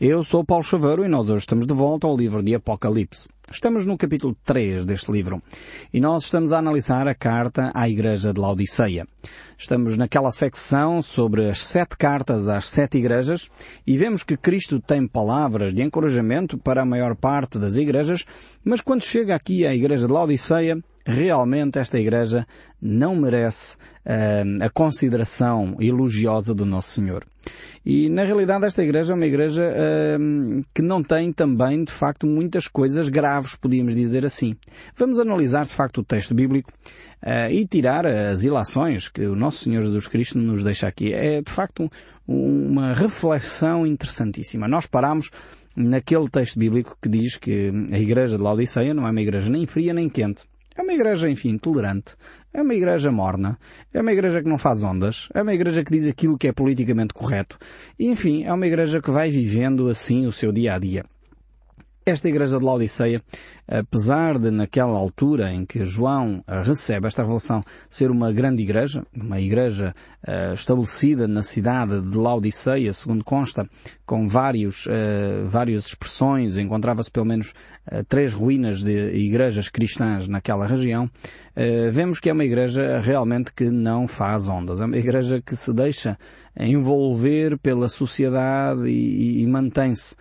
Eu 0.00 0.24
sou 0.24 0.42
Paulo 0.42 0.64
Chaveiro 0.64 1.04
e 1.04 1.08
nós 1.08 1.28
hoje 1.28 1.40
estamos 1.40 1.66
de 1.66 1.74
volta 1.74 2.06
ao 2.06 2.16
livro 2.16 2.42
de 2.42 2.54
Apocalipse. 2.54 3.28
Estamos 3.52 3.84
no 3.84 3.98
capítulo 3.98 4.34
3 4.46 4.86
deste 4.86 5.12
livro 5.12 5.42
e 5.92 6.00
nós 6.00 6.24
estamos 6.24 6.52
a 6.52 6.58
analisar 6.58 7.06
a 7.06 7.14
carta 7.14 7.70
à 7.74 7.86
Igreja 7.86 8.32
de 8.32 8.40
Laodiceia. 8.40 9.06
Estamos 9.58 9.98
naquela 9.98 10.30
secção 10.30 11.02
sobre 11.02 11.50
as 11.50 11.60
sete 11.66 11.98
cartas 11.98 12.48
às 12.48 12.64
sete 12.64 12.96
igrejas 12.96 13.50
e 13.86 13.98
vemos 13.98 14.24
que 14.24 14.38
Cristo 14.38 14.80
tem 14.80 15.06
palavras 15.06 15.74
de 15.74 15.82
encorajamento 15.82 16.56
para 16.56 16.80
a 16.80 16.86
maior 16.86 17.14
parte 17.14 17.58
das 17.58 17.74
igrejas, 17.74 18.24
mas 18.64 18.80
quando 18.80 19.04
chega 19.04 19.34
aqui 19.34 19.66
à 19.66 19.74
Igreja 19.74 20.06
de 20.06 20.12
Laodiceia, 20.14 20.82
realmente 21.10 21.78
esta 21.78 21.98
igreja 21.98 22.46
não 22.80 23.14
merece 23.14 23.76
uh, 24.06 24.64
a 24.64 24.70
consideração 24.70 25.76
elogiosa 25.80 26.54
do 26.54 26.64
Nosso 26.64 26.90
Senhor. 26.90 27.24
E 27.84 28.08
na 28.08 28.24
realidade 28.24 28.66
esta 28.66 28.82
igreja 28.82 29.12
é 29.12 29.16
uma 29.16 29.26
igreja 29.26 29.62
uh, 29.62 30.62
que 30.74 30.82
não 30.82 31.02
tem 31.02 31.32
também, 31.32 31.84
de 31.84 31.92
facto, 31.92 32.26
muitas 32.26 32.68
coisas 32.68 33.08
graves, 33.08 33.56
podíamos 33.56 33.94
dizer 33.94 34.24
assim. 34.24 34.56
Vamos 34.96 35.18
analisar, 35.18 35.64
de 35.64 35.72
facto, 35.72 35.98
o 35.98 36.04
texto 36.04 36.34
bíblico 36.34 36.70
uh, 37.22 37.50
e 37.50 37.66
tirar 37.66 38.06
as 38.06 38.44
ilações 38.44 39.08
que 39.08 39.26
o 39.26 39.36
nosso 39.36 39.64
Senhor 39.64 39.82
Jesus 39.82 40.06
Cristo 40.08 40.38
nos 40.38 40.62
deixa 40.62 40.86
aqui. 40.86 41.12
É, 41.12 41.40
de 41.40 41.50
facto, 41.50 41.90
um, 42.28 42.70
uma 42.70 42.92
reflexão 42.92 43.86
interessantíssima. 43.86 44.68
Nós 44.68 44.86
paramos 44.86 45.30
naquele 45.74 46.28
texto 46.28 46.58
bíblico 46.58 46.96
que 47.00 47.08
diz 47.08 47.36
que 47.36 47.72
a 47.92 47.98
igreja 47.98 48.36
de 48.36 48.42
Laodiceia 48.42 48.92
não 48.92 49.06
é 49.06 49.10
uma 49.10 49.22
igreja 49.22 49.50
nem 49.50 49.66
fria 49.66 49.94
nem 49.94 50.08
quente. 50.08 50.42
É 50.80 50.82
uma 50.82 50.94
igreja, 50.94 51.28
enfim, 51.28 51.58
tolerante. 51.58 52.16
É 52.54 52.62
uma 52.62 52.74
igreja 52.74 53.12
morna. 53.12 53.58
É 53.92 54.00
uma 54.00 54.12
igreja 54.12 54.42
que 54.42 54.48
não 54.48 54.56
faz 54.56 54.82
ondas. 54.82 55.28
É 55.34 55.42
uma 55.42 55.52
igreja 55.52 55.84
que 55.84 55.92
diz 55.92 56.06
aquilo 56.06 56.38
que 56.38 56.48
é 56.48 56.52
politicamente 56.52 57.12
correto. 57.12 57.58
E, 57.98 58.08
enfim, 58.08 58.44
é 58.44 58.52
uma 58.54 58.66
igreja 58.66 59.02
que 59.02 59.10
vai 59.10 59.30
vivendo 59.30 59.90
assim 59.90 60.24
o 60.24 60.32
seu 60.32 60.50
dia 60.50 60.74
a 60.74 60.78
dia. 60.78 61.04
Esta 62.06 62.30
igreja 62.30 62.58
de 62.58 62.64
Laodiceia, 62.64 63.22
apesar 63.70 64.36
de 64.36 64.50
naquela 64.50 64.98
altura 64.98 65.52
em 65.52 65.64
que 65.64 65.86
João 65.86 66.42
eh, 66.48 66.62
recebe 66.64 67.06
esta 67.06 67.22
revelação 67.22 67.62
ser 67.88 68.10
uma 68.10 68.32
grande 68.32 68.62
igreja, 68.64 69.06
uma 69.14 69.40
igreja 69.40 69.94
uh, 70.26 70.52
estabelecida 70.52 71.28
na 71.28 71.42
cidade 71.42 72.00
de 72.00 72.18
Laodiceia, 72.18 72.92
segundo 72.92 73.22
consta, 73.22 73.68
com 74.04 74.26
vários, 74.26 74.86
uh, 74.86 75.46
várias 75.46 75.86
expressões, 75.86 76.58
encontrava-se 76.58 77.10
pelo 77.10 77.26
menos 77.26 77.50
uh, 77.50 78.02
três 78.08 78.32
ruínas 78.32 78.82
de 78.82 79.10
igrejas 79.14 79.68
cristãs 79.68 80.26
naquela 80.26 80.66
região, 80.66 81.08
vemos 81.92 82.18
que 82.20 82.30
é 82.30 82.32
uma 82.32 82.44
igreja 82.44 83.00
realmente 83.00 83.52
que 83.52 83.70
não 83.70 84.08
faz 84.08 84.48
ondas. 84.48 84.80
É 84.80 84.84
uma 84.86 84.96
igreja 84.96 85.42
que 85.42 85.54
se 85.54 85.74
deixa 85.74 86.16
envolver 86.58 87.58
pela 87.58 87.86
sociedade 87.86 88.88
e, 88.88 89.42
e 89.42 89.46
mantém-se 89.46 90.16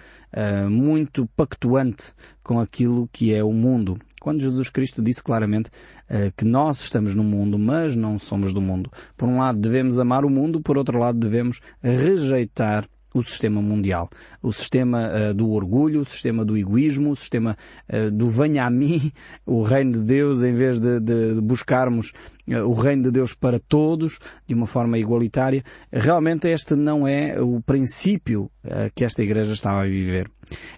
muito 0.69 1.25
pactuante 1.37 2.13
com 2.49 2.59
aquilo 2.59 3.07
que 3.13 3.31
é 3.31 3.43
o 3.43 3.53
mundo. 3.53 3.99
Quando 4.19 4.41
Jesus 4.41 4.71
Cristo 4.71 5.03
disse 5.03 5.21
claramente 5.21 5.69
uh, 5.69 6.33
que 6.35 6.43
nós 6.43 6.81
estamos 6.81 7.13
no 7.13 7.23
mundo, 7.23 7.59
mas 7.59 7.95
não 7.95 8.17
somos 8.17 8.51
do 8.51 8.59
mundo. 8.59 8.91
Por 9.15 9.29
um 9.29 9.37
lado 9.37 9.59
devemos 9.59 9.99
amar 9.99 10.25
o 10.25 10.31
mundo, 10.31 10.59
por 10.59 10.75
outro 10.75 10.97
lado 10.97 11.19
devemos 11.19 11.61
rejeitar 11.79 12.89
o 13.13 13.23
sistema 13.23 13.61
mundial. 13.61 14.09
O 14.41 14.51
sistema 14.51 15.09
uh, 15.09 15.33
do 15.33 15.51
orgulho, 15.51 16.01
o 16.01 16.05
sistema 16.05 16.45
do 16.45 16.57
egoísmo, 16.57 17.11
o 17.11 17.15
sistema 17.15 17.55
uh, 17.91 18.11
do 18.11 18.29
venha 18.29 18.65
a 18.65 18.69
mim, 18.69 19.11
o 19.45 19.61
reino 19.63 19.93
de 19.93 19.99
Deus, 19.99 20.43
em 20.43 20.53
vez 20.53 20.79
de, 20.79 20.99
de 20.99 21.41
buscarmos 21.41 22.13
uh, 22.47 22.67
o 22.67 22.73
reino 22.73 23.03
de 23.03 23.11
Deus 23.11 23.33
para 23.33 23.59
todos, 23.59 24.19
de 24.47 24.53
uma 24.53 24.67
forma 24.67 24.97
igualitária. 24.97 25.63
Realmente 25.91 26.47
este 26.47 26.75
não 26.75 27.07
é 27.07 27.39
o 27.39 27.61
princípio 27.61 28.49
que 28.93 29.03
esta 29.03 29.23
igreja 29.23 29.53
estava 29.53 29.81
a 29.81 29.87
viver. 29.87 30.29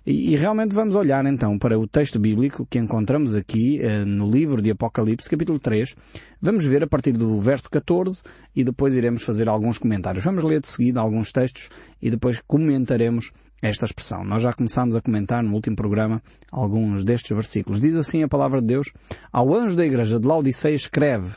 E, 0.06 0.34
e, 0.34 0.36
realmente 0.36 0.74
vamos 0.74 0.96
olhar 0.96 1.26
então 1.26 1.58
para 1.58 1.78
o 1.78 1.88
texto 1.88 2.20
bíblico 2.20 2.66
que 2.70 2.80
encontramos 2.80 3.36
aqui 3.36 3.80
eh, 3.82 4.04
no 4.06 4.30
livro 4.30 4.62
de 4.62 4.72
Apocalipse, 4.72 5.30
capítulo 5.30 5.60
3. 5.60 5.96
Vamos 6.42 6.66
ver 6.66 6.84
a 6.84 6.88
partir 6.88 7.12
do 7.14 7.40
verso 7.40 7.70
14 7.70 8.24
e 8.56 8.64
depois 8.64 8.94
iremos 8.94 9.24
fazer 9.24 9.48
alguns 9.48 9.78
comentários. 9.78 10.26
Vamos 10.26 10.44
ler 10.44 10.62
de 10.62 10.68
seguida 10.68 11.00
alguns 11.00 11.32
textos 11.32 11.70
e 12.02 12.10
depois 12.10 12.42
comentaremos 12.46 13.32
esta 13.62 13.86
expressão. 13.86 14.24
Nós 14.24 14.42
já 14.42 14.54
começámos 14.54 14.96
a 14.96 15.02
comentar 15.02 15.44
no 15.44 15.54
último 15.54 15.76
programa 15.76 16.22
alguns 16.52 17.04
destes 17.04 17.36
versículos. 17.36 17.80
Diz 17.80 17.96
assim 17.96 18.24
a 18.24 18.28
palavra 18.28 18.60
de 18.60 18.68
Deus: 18.68 18.92
Ao 19.32 19.54
anjo 19.54 19.76
da 19.76 19.86
igreja 19.86 20.20
de 20.20 20.28
Laodiceia 20.28 20.76
escreve 20.76 21.36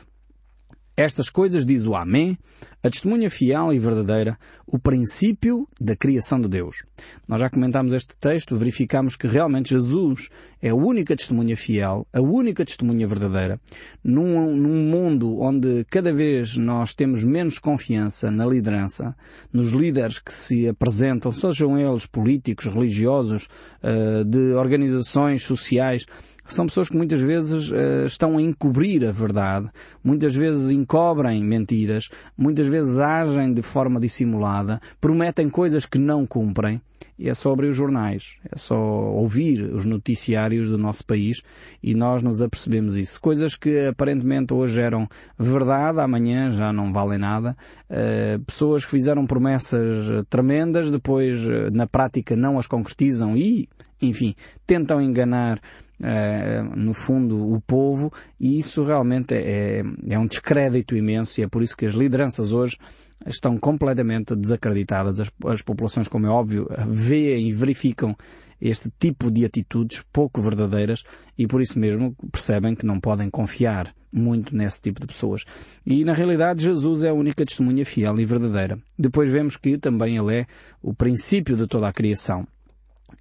estas 0.97 1.29
coisas 1.29 1.65
diz 1.65 1.85
o 1.85 1.93
Amém, 1.93 2.37
a 2.85 2.89
testemunha 2.91 3.31
fiel 3.31 3.73
e 3.73 3.79
verdadeira, 3.79 4.37
o 4.67 4.77
princípio 4.77 5.67
da 5.81 5.95
criação 5.95 6.39
de 6.39 6.47
Deus. 6.47 6.83
Nós 7.27 7.39
já 7.39 7.49
comentámos 7.49 7.93
este 7.93 8.15
texto, 8.15 8.55
verificamos 8.55 9.15
que 9.15 9.25
realmente 9.25 9.71
Jesus 9.73 10.29
é 10.61 10.69
a 10.69 10.75
única 10.75 11.15
testemunha 11.15 11.57
fiel, 11.57 12.05
a 12.13 12.21
única 12.21 12.63
testemunha 12.63 13.07
verdadeira. 13.07 13.59
Num, 14.03 14.55
num 14.55 14.87
mundo 14.87 15.39
onde 15.39 15.83
cada 15.85 16.13
vez 16.13 16.57
nós 16.57 16.93
temos 16.93 17.23
menos 17.23 17.57
confiança 17.57 18.29
na 18.29 18.45
liderança, 18.45 19.15
nos 19.51 19.71
líderes 19.71 20.19
que 20.19 20.31
se 20.31 20.67
apresentam, 20.67 21.31
sejam 21.31 21.79
eles 21.79 22.05
políticos, 22.05 22.65
religiosos, 22.65 23.47
eh, 23.81 24.23
de 24.23 24.53
organizações 24.53 25.41
sociais, 25.41 26.05
são 26.47 26.67
pessoas 26.67 26.89
que 26.89 26.95
muitas 26.95 27.19
vezes 27.21 27.71
uh, 27.71 28.05
estão 28.05 28.37
a 28.37 28.41
encobrir 28.41 29.03
a 29.03 29.11
verdade, 29.11 29.67
muitas 30.03 30.35
vezes 30.35 30.69
encobrem 30.69 31.43
mentiras, 31.43 32.07
muitas 32.37 32.67
vezes 32.67 32.74
agem 32.79 33.53
de 33.53 33.61
forma 33.61 33.99
dissimulada, 33.99 34.79
prometem 34.99 35.49
coisas 35.49 35.85
que 35.85 35.97
não 35.97 36.25
cumprem. 36.25 36.81
E 37.17 37.29
é 37.29 37.33
só 37.33 37.53
abrir 37.53 37.69
os 37.69 37.75
jornais, 37.75 38.35
é 38.51 38.57
só 38.57 38.75
ouvir 38.75 39.61
os 39.73 39.85
noticiários 39.85 40.67
do 40.67 40.77
nosso 40.77 41.05
país 41.05 41.41
e 41.81 41.93
nós 41.93 42.21
nos 42.21 42.41
apercebemos 42.41 42.97
isso. 42.97 43.21
Coisas 43.21 43.55
que 43.55 43.87
aparentemente 43.87 44.53
hoje 44.53 44.81
eram 44.81 45.07
verdade, 45.39 46.01
amanhã 46.01 46.51
já 46.51 46.73
não 46.73 46.91
valem 46.91 47.17
nada. 47.17 47.55
Uh, 47.89 48.43
pessoas 48.43 48.83
que 48.83 48.91
fizeram 48.91 49.25
promessas 49.25 50.25
tremendas, 50.29 50.91
depois 50.91 51.41
uh, 51.45 51.71
na 51.71 51.87
prática 51.87 52.35
não 52.35 52.59
as 52.59 52.67
concretizam 52.67 53.37
e, 53.37 53.69
enfim, 54.01 54.35
tentam 54.67 55.01
enganar 55.01 55.61
eh, 56.01 56.61
no 56.75 56.93
fundo, 56.93 57.53
o 57.53 57.61
povo, 57.61 58.11
e 58.39 58.59
isso 58.59 58.83
realmente 58.83 59.33
é, 59.33 59.81
é 60.07 60.19
um 60.19 60.27
descrédito 60.27 60.95
imenso 60.95 61.39
e 61.39 61.43
é 61.43 61.47
por 61.47 61.63
isso 61.63 61.75
que 61.77 61.85
as 61.85 61.93
lideranças 61.93 62.51
hoje 62.51 62.77
estão 63.25 63.57
completamente 63.57 64.35
desacreditadas. 64.35 65.19
As, 65.19 65.31
as 65.45 65.61
populações, 65.61 66.07
como 66.07 66.27
é 66.27 66.29
óbvio, 66.29 66.67
veem 66.89 67.49
e 67.49 67.53
verificam 67.53 68.15
este 68.59 68.89
tipo 68.99 69.29
de 69.29 69.45
atitudes 69.45 70.03
pouco 70.11 70.41
verdadeiras 70.41 71.03
e 71.37 71.45
por 71.47 71.61
isso 71.61 71.77
mesmo 71.77 72.15
percebem 72.31 72.75
que 72.75 72.85
não 72.85 72.99
podem 72.99 73.29
confiar 73.29 73.93
muito 74.11 74.55
nesse 74.55 74.81
tipo 74.81 75.01
de 75.01 75.07
pessoas. 75.07 75.43
E 75.85 76.05
na 76.05 76.13
realidade 76.13 76.63
Jesus 76.63 77.03
é 77.03 77.09
a 77.09 77.13
única 77.13 77.45
testemunha 77.45 77.85
fiel 77.85 78.17
e 78.19 78.25
verdadeira. 78.25 78.79
Depois 78.97 79.29
vemos 79.29 79.57
que 79.57 79.77
também 79.77 80.17
ele 80.17 80.39
é 80.39 80.45
o 80.81 80.93
princípio 80.93 81.57
de 81.57 81.67
toda 81.67 81.87
a 81.87 81.93
criação. 81.93 82.47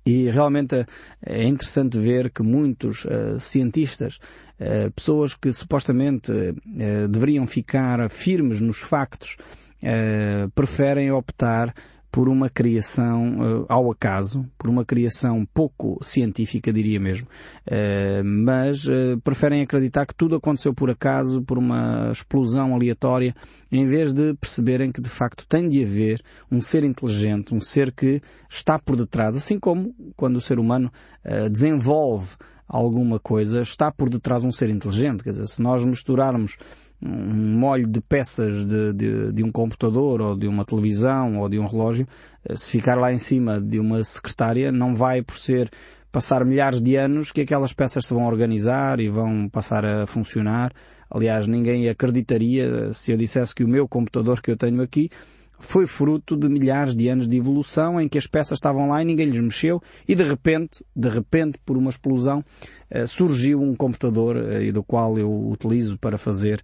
E 0.05 0.31
realmente 0.31 0.87
é 1.25 1.45
interessante 1.45 1.99
ver 1.99 2.31
que 2.31 2.43
muitos 2.43 3.05
uh, 3.05 3.41
cientistas, 3.41 4.19
uh, 4.61 4.91
pessoas 4.93 5.35
que 5.35 5.53
supostamente 5.53 6.31
uh, 6.33 7.09
deveriam 7.09 7.47
ficar 7.47 8.09
firmes 8.11 8.61
nos 8.61 8.79
factos, 8.79 9.37
preferem 10.55 11.13
optar 11.13 11.75
por 12.15 12.29
uma 12.29 12.49
criação 12.49 13.39
uh, 13.41 13.67
ao 13.69 13.91
acaso, 13.91 14.49
por 14.57 14.71
uma 14.71 14.85
criação 14.85 15.45
pouco 15.53 15.99
científica, 16.01 16.73
diria 16.73 17.01
mesmo, 17.01 17.27
uh, 17.67 18.25
mas 18.25 18.87
uh, 18.87 19.21
preferem 19.25 19.63
acreditar 19.63 20.07
que 20.07 20.15
tudo 20.15 20.37
aconteceu 20.37 20.73
por 20.73 20.89
acaso, 20.89 21.43
por 21.43 21.59
uma 21.59 22.13
explosão 22.13 22.73
aleatória, 22.73 23.35
em 23.69 23.85
vez 23.89 24.13
de 24.13 24.33
perceberem 24.35 24.93
que 24.93 25.01
de 25.01 25.09
facto 25.09 25.45
tem 25.49 25.69
de 25.69 25.85
haver 25.85 26.23
um 26.53 26.61
ser 26.61 26.85
inteligente, 26.85 27.53
um 27.53 27.61
ser 27.61 27.91
que 27.91 28.23
está 28.49 28.79
por 28.79 28.95
detrás, 28.95 29.35
assim 29.35 29.59
como 29.59 29.93
quando 30.17 30.37
o 30.37 30.41
ser 30.41 30.61
humano 30.61 30.93
desenvolve 31.51 32.37
alguma 32.69 33.19
coisa, 33.19 33.61
está 33.61 33.91
por 33.91 34.09
detrás 34.09 34.45
um 34.45 34.53
ser 34.53 34.71
inteligente. 34.71 35.25
Quer 35.25 35.31
dizer, 35.31 35.49
se 35.49 35.61
nós 35.61 35.85
misturarmos 35.85 36.57
um 37.05 37.59
molho 37.59 37.87
de 37.87 38.01
peças 38.01 38.67
de, 38.67 38.93
de, 38.95 39.33
de, 39.33 39.43
um 39.45 39.53
computador 39.53 40.23
ou 40.23 40.37
de 40.37 40.49
uma 40.49 40.65
televisão 40.65 41.39
ou 41.39 41.49
de 41.49 41.59
um 41.59 41.67
relógio, 41.67 42.09
eh, 42.49 42.57
se 42.57 42.71
ficar 42.71 42.97
lá 42.97 43.13
em 43.13 43.19
cima 43.19 43.61
de 43.61 43.79
uma 43.79 44.03
secretária, 44.03 44.73
não 44.73 44.95
vai 44.95 45.23
por 45.23 45.37
ser 45.37 45.71
passar 46.11 46.45
milhares 46.45 46.81
de 46.81 46.97
anos 46.97 47.31
que 47.31 47.43
aquelas 47.43 47.73
peças 47.73 48.07
se 48.07 48.15
vão 48.15 48.25
organizar 48.25 49.01
e 49.01 49.09
vão 49.09 49.49
passar 49.51 49.85
a 49.85 50.07
funcionar. 50.07 50.73
Aliás, 51.11 51.47
ninguém 51.47 51.89
acreditaria 51.89 52.93
se 52.93 53.13
eu 53.13 53.17
dissesse 53.17 53.55
que 53.55 53.65
o 53.65 53.69
meu 53.69 53.87
computador 53.87 54.41
que 54.41 54.51
eu 54.51 54.57
tenho 54.57 54.81
aqui 54.81 55.11
foi 55.59 55.87
fruto 55.87 56.37
de 56.37 56.49
milhares 56.49 56.97
de 56.97 57.09
anos 57.09 57.29
de 57.29 57.37
evolução 57.37 58.01
em 58.01 58.09
que 58.09 58.19
as 58.19 58.27
peças 58.27 58.57
estavam 58.57 58.89
lá 58.89 59.03
e 59.03 59.05
ninguém 59.05 59.27
lhes 59.27 59.43
mexeu 59.43 59.83
e 60.07 60.15
de 60.15 60.23
repente, 60.23 60.85
de 60.95 61.09
repente, 61.09 61.59
por 61.65 61.77
uma 61.77 61.91
explosão, 61.91 62.45
eh, 62.91 63.07
surgiu 63.07 63.63
um 63.63 63.75
computador 63.75 64.37
eh, 64.37 64.65
e 64.65 64.73
do 64.73 64.83
qual 64.83 65.19
eu 65.19 65.49
utilizo 65.49 65.99
para 65.99 66.19
fazer 66.19 66.63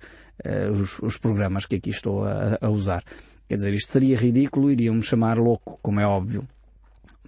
os, 0.73 0.99
os, 1.01 1.19
programas 1.19 1.67
que 1.67 1.77
aqui 1.77 1.91
estou 1.91 2.25
a, 2.25 2.57
a, 2.63 2.71
usar. 2.71 3.05
Quer 3.47 3.57
dizer, 3.57 3.75
isto 3.75 3.93
seria 3.93 4.17
ridículo, 4.17 4.71
iriam-me 4.71 5.03
chamar 5.03 5.37
louco, 5.37 5.79
como 5.83 6.01
é 6.01 6.07
óbvio. 6.07 6.49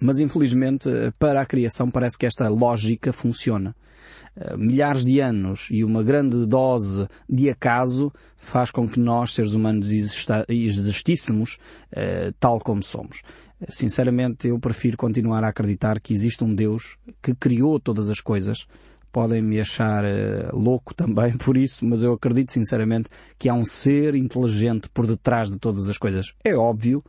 Mas 0.01 0.19
infelizmente 0.19 0.89
para 1.19 1.39
a 1.39 1.45
criação 1.45 1.91
parece 1.91 2.17
que 2.17 2.25
esta 2.25 2.49
lógica 2.49 3.13
funciona. 3.13 3.75
Eh, 4.35 4.57
milhares 4.57 5.05
de 5.05 5.19
anos 5.19 5.67
e 5.69 5.83
uma 5.83 6.01
grande 6.01 6.45
dose 6.47 7.07
de 7.29 7.49
acaso 7.49 8.11
faz 8.35 8.71
com 8.71 8.89
que 8.89 8.99
nós, 8.99 9.33
seres 9.33 9.53
humanos, 9.53 9.89
existíssemos 10.49 11.59
uh, 11.91 12.33
tal 12.39 12.59
como 12.59 12.83
somos. 12.83 13.21
Sinceramente, 13.69 14.47
eu 14.47 14.59
prefiro 14.59 14.97
continuar 14.97 15.43
a 15.43 15.49
acreditar 15.49 15.99
que 16.01 16.13
existe 16.13 16.43
um 16.43 16.53
Deus 16.53 16.97
que 17.21 17.33
criou 17.33 17.79
todas 17.79 18.09
as 18.09 18.19
coisas. 18.19 18.67
Podem 19.11 19.41
me 19.41 19.61
achar 19.61 20.03
louco 20.51 20.91
também 20.95 21.37
por 21.37 21.55
isso, 21.55 21.85
mas 21.85 22.03
eu 22.03 22.13
acredito 22.13 22.51
sinceramente 22.51 23.07
que 23.39 23.47
há 23.47 23.53
um 23.53 23.63
ser 23.63 24.15
inteligente 24.15 24.89
por 24.89 25.07
detrás 25.07 25.49
de 25.49 25.57
todas 25.57 25.87
as 25.87 25.97
coisas. 25.97 26.33
É 26.43 26.53
óbvio, 26.53 27.01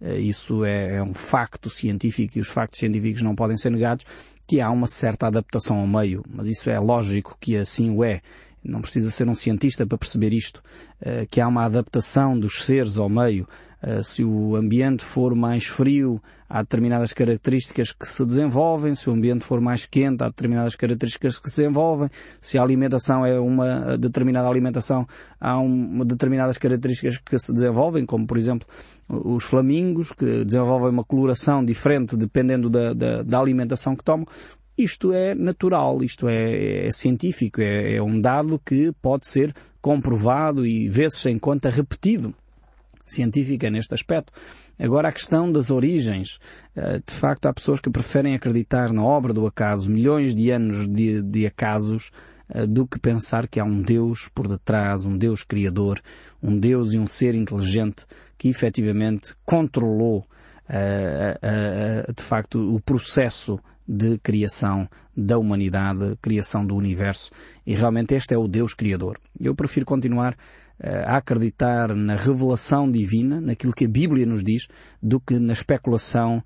isso 0.00 0.64
é, 0.64 0.96
é 0.96 1.02
um 1.02 1.14
facto 1.14 1.68
científico 1.68 2.38
e 2.38 2.40
os 2.40 2.48
factos 2.48 2.78
científicos 2.78 3.22
não 3.22 3.34
podem 3.34 3.56
ser 3.56 3.70
negados, 3.70 4.04
que 4.48 4.62
há 4.62 4.70
uma 4.70 4.86
certa 4.86 5.26
adaptação 5.26 5.78
ao 5.78 5.86
meio, 5.86 6.24
mas 6.26 6.46
isso 6.46 6.70
é 6.70 6.78
lógico 6.78 7.36
que 7.38 7.56
assim 7.56 7.94
o 7.94 8.02
é. 8.02 8.22
Não 8.64 8.80
precisa 8.80 9.10
ser 9.10 9.28
um 9.28 9.34
cientista 9.34 9.86
para 9.86 9.98
perceber 9.98 10.32
isto, 10.32 10.62
eh, 11.00 11.26
que 11.30 11.40
há 11.40 11.46
uma 11.46 11.64
adaptação 11.64 12.38
dos 12.38 12.64
seres 12.64 12.96
ao 12.98 13.08
meio. 13.08 13.46
Eh, 13.82 14.02
se 14.02 14.24
o 14.24 14.56
ambiente 14.56 15.04
for 15.04 15.34
mais 15.34 15.66
frio, 15.66 16.20
há 16.48 16.62
determinadas 16.62 17.12
características 17.12 17.92
que 17.92 18.06
se 18.06 18.24
desenvolvem, 18.24 18.94
se 18.94 19.08
o 19.08 19.12
ambiente 19.12 19.44
for 19.44 19.60
mais 19.60 19.84
quente, 19.84 20.22
há 20.24 20.28
determinadas 20.28 20.74
características 20.74 21.38
que 21.38 21.50
se 21.50 21.56
desenvolvem, 21.56 22.08
se 22.40 22.58
a 22.58 22.62
alimentação 22.62 23.24
é 23.24 23.38
uma 23.38 23.98
determinada 23.98 24.48
alimentação, 24.48 25.06
há 25.38 25.58
uma 25.58 26.04
determinadas 26.04 26.56
características 26.56 27.18
que 27.18 27.38
se 27.38 27.52
desenvolvem, 27.52 28.06
como 28.06 28.26
por 28.26 28.38
exemplo 28.38 28.66
os 29.08 29.44
flamingos, 29.44 30.12
que 30.12 30.44
desenvolvem 30.44 30.90
uma 30.90 31.04
coloração 31.04 31.64
diferente 31.64 32.16
dependendo 32.16 32.68
da, 32.68 32.92
da, 32.92 33.22
da 33.22 33.38
alimentação 33.38 33.96
que 33.96 34.04
tomam. 34.04 34.26
Isto 34.76 35.12
é 35.12 35.34
natural, 35.34 36.04
isto 36.04 36.28
é, 36.28 36.86
é 36.86 36.92
científico, 36.92 37.60
é, 37.60 37.96
é, 37.96 38.02
um 38.02 38.20
dado 38.20 38.60
que 38.64 38.92
pode 39.02 39.26
ser 39.26 39.52
comprovado 39.80 40.64
e 40.64 40.88
vezes 40.88 41.26
em 41.26 41.38
conta 41.38 41.68
repetido 41.68 42.34
científica 43.04 43.70
neste 43.70 43.94
aspecto. 43.94 44.32
Agora 44.78 45.08
a 45.08 45.12
questão 45.12 45.50
das 45.50 45.70
origens. 45.70 46.38
Eh, 46.76 47.00
de 47.04 47.14
facto 47.14 47.46
há 47.46 47.54
pessoas 47.54 47.80
que 47.80 47.90
preferem 47.90 48.34
acreditar 48.34 48.92
na 48.92 49.02
obra 49.02 49.32
do 49.32 49.46
acaso, 49.46 49.90
milhões 49.90 50.34
de 50.34 50.50
anos 50.50 50.86
de, 50.86 51.22
de 51.22 51.46
acasos, 51.46 52.12
eh, 52.48 52.66
do 52.66 52.86
que 52.86 52.98
pensar 52.98 53.48
que 53.48 53.58
há 53.58 53.64
um 53.64 53.82
Deus 53.82 54.28
por 54.32 54.46
detrás, 54.46 55.04
um 55.04 55.16
Deus 55.16 55.42
criador, 55.42 56.00
um 56.42 56.56
Deus 56.56 56.92
e 56.92 56.98
um 56.98 57.06
ser 57.06 57.34
inteligente 57.34 58.06
que 58.38 58.48
efetivamente 58.48 59.34
controlou 59.44 60.18
uh, 60.18 62.08
uh, 62.08 62.14
de 62.14 62.22
facto 62.22 62.74
o 62.74 62.80
processo 62.80 63.58
de 63.86 64.18
criação 64.18 64.88
da 65.16 65.38
humanidade, 65.38 66.16
criação 66.22 66.64
do 66.64 66.76
universo. 66.76 67.32
E 67.66 67.74
realmente 67.74 68.14
este 68.14 68.34
é 68.34 68.38
o 68.38 68.46
Deus 68.46 68.72
Criador. 68.72 69.18
Eu 69.40 69.54
prefiro 69.54 69.84
continuar 69.84 70.36
a 70.80 71.16
acreditar 71.16 71.92
na 71.92 72.14
revelação 72.14 72.88
divina, 72.88 73.40
naquilo 73.40 73.72
que 73.72 73.86
a 73.86 73.88
Bíblia 73.88 74.24
nos 74.24 74.44
diz, 74.44 74.68
do 75.02 75.18
que 75.18 75.36
na 75.40 75.52
especulação 75.52 76.40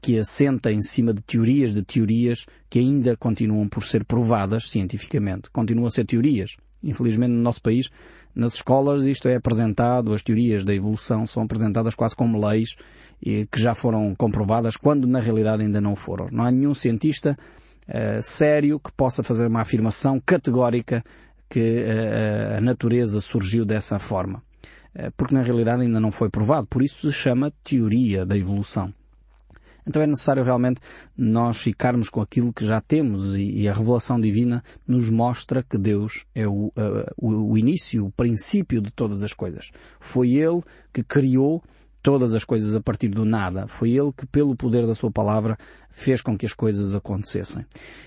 que 0.00 0.18
assenta 0.18 0.72
em 0.72 0.80
cima 0.80 1.12
de 1.12 1.20
teorias 1.20 1.74
de 1.74 1.82
teorias 1.82 2.46
que 2.70 2.78
ainda 2.78 3.16
continuam 3.18 3.68
por 3.68 3.84
ser 3.84 4.02
provadas 4.06 4.70
cientificamente. 4.70 5.50
Continuam 5.50 5.88
a 5.88 5.90
ser 5.90 6.06
teorias. 6.06 6.56
Infelizmente 6.82 7.30
no 7.30 7.42
nosso 7.42 7.60
país, 7.62 7.88
nas 8.34 8.54
escolas 8.54 9.04
isto 9.04 9.28
é 9.28 9.36
apresentado, 9.36 10.12
as 10.12 10.22
teorias 10.22 10.64
da 10.64 10.74
evolução 10.74 11.26
são 11.26 11.42
apresentadas 11.42 11.94
quase 11.94 12.14
como 12.14 12.44
leis 12.44 12.76
e 13.22 13.46
que 13.46 13.60
já 13.60 13.74
foram 13.74 14.14
comprovadas 14.14 14.76
quando 14.76 15.06
na 15.06 15.20
realidade 15.20 15.62
ainda 15.62 15.80
não 15.80 15.96
foram. 15.96 16.26
Não 16.30 16.44
há 16.44 16.50
nenhum 16.50 16.74
cientista 16.74 17.36
uh, 17.88 18.22
sério 18.22 18.78
que 18.78 18.92
possa 18.92 19.22
fazer 19.22 19.46
uma 19.46 19.62
afirmação 19.62 20.20
categórica 20.24 21.02
que 21.48 21.84
a, 21.84 22.58
a 22.58 22.60
natureza 22.60 23.20
surgiu 23.20 23.64
dessa 23.64 23.98
forma. 23.98 24.42
Eh, 24.96 25.10
porque 25.16 25.34
na 25.34 25.42
realidade 25.42 25.82
ainda 25.82 26.00
não 26.00 26.10
foi 26.10 26.30
provado, 26.30 26.66
por 26.66 26.82
isso 26.82 27.12
se 27.12 27.16
chama 27.16 27.52
teoria 27.62 28.24
da 28.24 28.36
evolução. 28.36 28.92
Então 29.86 30.02
é 30.02 30.06
necessário 30.06 30.42
realmente 30.42 30.80
nós 31.16 31.58
ficarmos 31.58 32.08
com 32.08 32.20
aquilo 32.20 32.52
que 32.52 32.66
já 32.66 32.80
temos 32.80 33.34
e, 33.34 33.62
e 33.62 33.68
a 33.68 33.72
revelação 33.72 34.20
divina 34.20 34.62
nos 34.86 35.08
mostra 35.08 35.62
que 35.62 35.78
Deus 35.78 36.24
é 36.34 36.46
o, 36.46 36.72
o, 37.16 37.52
o 37.52 37.58
início, 37.58 38.06
o 38.06 38.10
princípio 38.10 38.82
de 38.82 38.90
todas 38.90 39.22
as 39.22 39.32
coisas. 39.32 39.70
Foi 40.00 40.30
Ele 40.30 40.60
que 40.92 41.02
criou 41.02 41.62
todas 42.06 42.34
as 42.34 42.44
coisas 42.44 42.72
a 42.72 42.80
partir 42.80 43.08
do 43.08 43.24
nada. 43.24 43.66
Foi 43.66 43.90
Ele 43.90 44.12
que, 44.16 44.24
pelo 44.26 44.54
poder 44.54 44.86
da 44.86 44.94
Sua 44.94 45.10
palavra, 45.10 45.58
fez 45.90 46.22
com 46.22 46.38
que 46.38 46.46
as 46.46 46.52
coisas 46.52 46.94
acontecessem. 46.94 47.66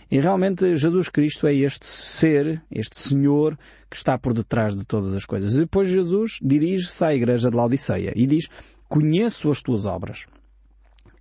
E 0.09 0.17
realmente 0.21 0.77
Jesus 0.77 1.09
Cristo 1.09 1.45
é 1.45 1.53
este 1.53 1.85
ser, 1.85 2.63
este 2.71 2.97
Senhor, 2.97 3.59
que 3.89 3.97
está 3.97 4.17
por 4.17 4.33
detrás 4.33 4.73
de 4.73 4.85
todas 4.85 5.13
as 5.13 5.25
coisas. 5.25 5.53
E 5.53 5.59
depois 5.59 5.89
Jesus 5.89 6.39
dirige-se 6.41 7.03
à 7.03 7.13
igreja 7.13 7.49
de 7.49 7.57
Laodiceia 7.57 8.13
e 8.15 8.25
diz, 8.25 8.47
conheço 8.87 9.51
as 9.51 9.61
tuas 9.61 9.85
obras. 9.85 10.25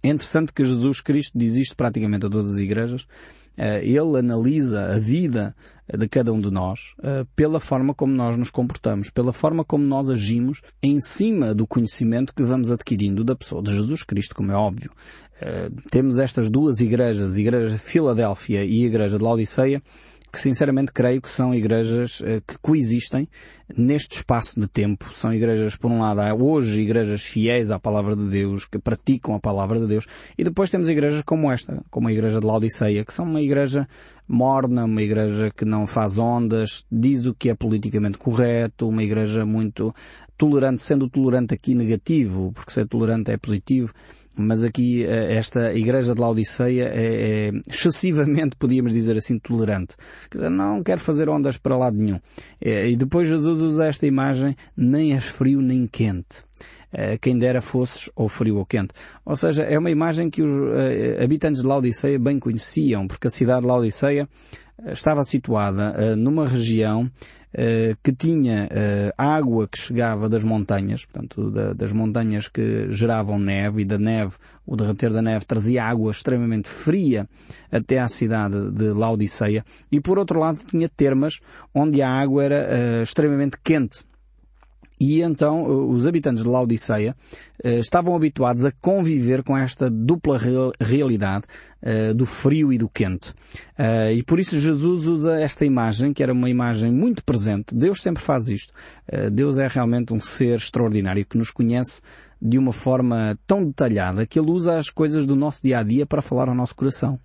É 0.02 0.08
interessante 0.08 0.52
que 0.52 0.64
Jesus 0.64 1.00
Cristo 1.00 1.38
diz 1.38 1.56
isto 1.56 1.76
praticamente 1.76 2.26
a 2.26 2.30
todas 2.30 2.54
as 2.54 2.60
igrejas. 2.60 3.06
Eh, 3.56 3.84
ele 3.84 4.18
analisa 4.18 4.94
a 4.94 4.98
vida 4.98 5.54
de 5.96 6.08
cada 6.08 6.32
um 6.32 6.40
de 6.40 6.50
nós 6.50 6.94
uh, 6.98 7.26
pela 7.34 7.58
forma 7.58 7.94
como 7.94 8.12
nós 8.12 8.36
nos 8.36 8.50
comportamos, 8.50 9.08
pela 9.10 9.32
forma 9.32 9.64
como 9.64 9.84
nós 9.84 10.10
agimos 10.10 10.60
em 10.82 11.00
cima 11.00 11.54
do 11.54 11.66
conhecimento 11.66 12.34
que 12.34 12.42
vamos 12.42 12.70
adquirindo 12.70 13.24
da 13.24 13.34
pessoa 13.34 13.62
de 13.62 13.74
Jesus 13.74 14.02
Cristo, 14.02 14.34
como 14.34 14.52
é 14.52 14.54
óbvio. 14.54 14.90
Uh, 15.40 15.74
temos 15.90 16.18
estas 16.18 16.50
duas 16.50 16.80
igrejas, 16.80 17.34
a 17.34 17.40
igreja 17.40 17.70
de 17.70 17.78
Filadélfia 17.78 18.64
e 18.64 18.84
a 18.84 18.86
igreja 18.86 19.16
de 19.16 19.24
Laodiceia, 19.24 19.82
que 20.32 20.40
sinceramente 20.40 20.92
creio 20.92 21.20
que 21.20 21.30
são 21.30 21.54
igrejas 21.54 22.20
uh, 22.20 22.42
que 22.46 22.58
coexistem 22.60 23.28
neste 23.76 24.16
espaço 24.16 24.58
de 24.58 24.68
tempo. 24.68 25.12
São 25.12 25.32
igrejas, 25.32 25.76
por 25.76 25.90
um 25.90 26.00
lado, 26.00 26.20
há 26.20 26.34
hoje 26.34 26.80
igrejas 26.80 27.22
fiéis 27.22 27.70
à 27.70 27.78
palavra 27.78 28.16
de 28.16 28.28
Deus, 28.28 28.64
que 28.64 28.78
praticam 28.78 29.34
a 29.34 29.40
palavra 29.40 29.78
de 29.80 29.86
Deus, 29.86 30.06
e 30.36 30.44
depois 30.44 30.70
temos 30.70 30.88
igrejas 30.88 31.22
como 31.22 31.50
esta, 31.50 31.82
como 31.90 32.08
a 32.08 32.12
igreja 32.12 32.40
de 32.40 32.46
Laodiceia, 32.46 33.04
que 33.04 33.12
são 33.12 33.26
uma 33.26 33.40
igreja 33.40 33.88
morna, 34.26 34.84
uma 34.84 35.02
igreja 35.02 35.50
que 35.50 35.64
não 35.64 35.86
faz 35.86 36.18
ondas, 36.18 36.84
diz 36.92 37.24
o 37.24 37.34
que 37.34 37.48
é 37.48 37.54
politicamente 37.54 38.18
correto, 38.18 38.88
uma 38.88 39.02
igreja 39.02 39.44
muito 39.46 39.94
tolerante, 40.36 40.82
sendo 40.82 41.08
tolerante 41.08 41.54
aqui 41.54 41.74
negativo, 41.74 42.52
porque 42.52 42.72
ser 42.72 42.86
tolerante 42.86 43.30
é 43.30 43.36
positivo, 43.36 43.92
mas 44.38 44.62
aqui 44.62 45.04
eh, 45.04 45.34
esta 45.36 45.74
igreja 45.74 46.14
de 46.14 46.20
Laodiceia 46.20 46.84
é, 46.84 47.48
é 47.48 47.52
excessivamente, 47.68 48.56
podíamos 48.56 48.92
dizer 48.92 49.16
assim, 49.16 49.38
tolerante. 49.38 49.96
Quer 50.30 50.38
dizer, 50.38 50.50
não 50.50 50.82
quer 50.82 50.98
fazer 50.98 51.28
ondas 51.28 51.56
para 51.56 51.76
lado 51.76 51.96
nenhum. 51.96 52.20
É, 52.60 52.88
e 52.88 52.96
depois 52.96 53.28
Jesus 53.28 53.60
usa 53.60 53.86
esta 53.86 54.06
imagem, 54.06 54.56
nem 54.76 55.14
és 55.14 55.24
frio 55.24 55.60
nem 55.60 55.86
quente. 55.86 56.44
É, 56.90 57.18
quem 57.18 57.38
dera 57.38 57.60
fosses 57.60 58.08
ou 58.16 58.28
frio 58.28 58.56
ou 58.56 58.64
quente. 58.64 58.94
Ou 59.24 59.36
seja, 59.36 59.62
é 59.62 59.78
uma 59.78 59.90
imagem 59.90 60.30
que 60.30 60.42
os 60.42 60.50
habitantes 61.22 61.60
de 61.60 61.68
Laodiceia 61.68 62.18
bem 62.18 62.38
conheciam, 62.38 63.06
porque 63.06 63.26
a 63.26 63.30
cidade 63.30 63.60
de 63.60 63.66
Laodiceia 63.66 64.26
estava 64.86 65.22
situada 65.24 66.16
numa 66.16 66.46
região 66.46 67.04
eh, 67.04 67.37
que 68.02 68.12
tinha 68.12 68.66
uh, 68.66 69.12
água 69.16 69.66
que 69.66 69.78
chegava 69.78 70.28
das 70.28 70.44
montanhas, 70.44 71.04
portanto, 71.04 71.50
da, 71.50 71.72
das 71.72 71.92
montanhas 71.92 72.48
que 72.48 72.92
geravam 72.92 73.38
neve 73.38 73.82
e 73.82 73.84
da 73.84 73.98
neve, 73.98 74.34
o 74.66 74.76
derreter 74.76 75.10
da 75.10 75.22
neve 75.22 75.46
trazia 75.46 75.84
água 75.84 76.10
extremamente 76.10 76.68
fria 76.68 77.28
até 77.72 77.98
à 77.98 78.08
cidade 78.08 78.70
de 78.70 78.92
Laodiceia 78.92 79.64
e 79.90 80.00
por 80.00 80.18
outro 80.18 80.38
lado 80.38 80.58
tinha 80.66 80.88
termas 80.88 81.40
onde 81.74 82.02
a 82.02 82.10
água 82.10 82.44
era 82.44 82.68
uh, 82.68 83.02
extremamente 83.02 83.56
quente. 83.64 84.07
E 85.00 85.22
então 85.22 85.88
os 85.90 86.06
habitantes 86.06 86.42
de 86.42 86.48
Laodiceia 86.48 87.14
eh, 87.62 87.78
estavam 87.78 88.14
habituados 88.14 88.64
a 88.64 88.72
conviver 88.72 89.42
com 89.42 89.56
esta 89.56 89.88
dupla 89.90 90.38
realidade 90.80 91.44
eh, 91.80 92.12
do 92.12 92.26
frio 92.26 92.72
e 92.72 92.78
do 92.78 92.88
quente. 92.88 93.32
Eh, 93.76 94.14
e 94.14 94.22
por 94.22 94.40
isso 94.40 94.60
Jesus 94.60 95.06
usa 95.06 95.40
esta 95.40 95.64
imagem, 95.64 96.12
que 96.12 96.22
era 96.22 96.32
uma 96.32 96.50
imagem 96.50 96.90
muito 96.90 97.22
presente. 97.24 97.74
Deus 97.74 98.02
sempre 98.02 98.22
faz 98.22 98.48
isto. 98.48 98.72
Deus 99.32 99.56
é 99.56 99.66
realmente 99.66 100.12
um 100.12 100.20
ser 100.20 100.58
extraordinário 100.58 101.24
que 101.24 101.38
nos 101.38 101.50
conhece 101.50 102.02
de 102.40 102.56
uma 102.56 102.72
forma 102.72 103.38
tão 103.46 103.64
detalhada 103.64 104.24
que 104.24 104.38
ele 104.38 104.50
usa 104.50 104.78
as 104.78 104.90
coisas 104.90 105.26
do 105.26 105.34
nosso 105.34 105.62
dia 105.62 105.80
a 105.80 105.82
dia 105.82 106.06
para 106.06 106.22
falar 106.22 106.48
ao 106.48 106.54
nosso 106.54 106.74
coração. 106.74 107.18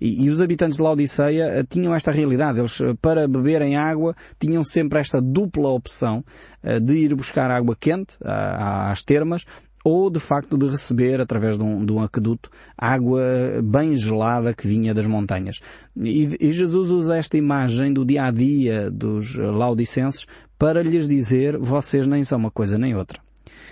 E, 0.00 0.24
e 0.24 0.30
os 0.30 0.40
habitantes 0.40 0.76
de 0.76 0.82
Laodiceia 0.82 1.60
uh, 1.60 1.66
tinham 1.68 1.94
esta 1.94 2.10
realidade. 2.10 2.58
Eles, 2.58 2.80
uh, 2.80 2.96
para 2.96 3.28
beberem 3.28 3.76
água, 3.76 4.14
tinham 4.38 4.64
sempre 4.64 4.98
esta 4.98 5.20
dupla 5.20 5.68
opção 5.70 6.24
uh, 6.62 6.80
de 6.80 6.94
ir 6.94 7.14
buscar 7.14 7.50
água 7.50 7.76
quente 7.78 8.16
às 8.22 9.02
termas 9.02 9.44
ou 9.84 10.08
de 10.08 10.18
facto 10.18 10.56
de 10.56 10.66
receber, 10.66 11.20
através 11.20 11.58
de 11.58 11.62
um, 11.62 11.84
de 11.84 11.92
um 11.92 12.00
aqueduto, 12.00 12.48
água 12.76 13.22
bem 13.62 13.94
gelada 13.98 14.54
que 14.54 14.66
vinha 14.66 14.94
das 14.94 15.06
montanhas. 15.06 15.60
E, 15.94 16.36
e, 16.40 16.52
Jesus 16.52 16.88
usa 16.88 17.18
esta 17.18 17.36
imagem 17.36 17.92
do 17.92 18.02
dia 18.02 18.24
a 18.24 18.30
dia 18.30 18.90
dos 18.90 19.34
laudicenses 19.34 20.26
para 20.58 20.82
lhes 20.82 21.06
dizer, 21.06 21.58
vocês 21.58 22.06
nem 22.06 22.24
são 22.24 22.38
uma 22.38 22.50
coisa 22.50 22.78
nem 22.78 22.96
outra. 22.96 23.23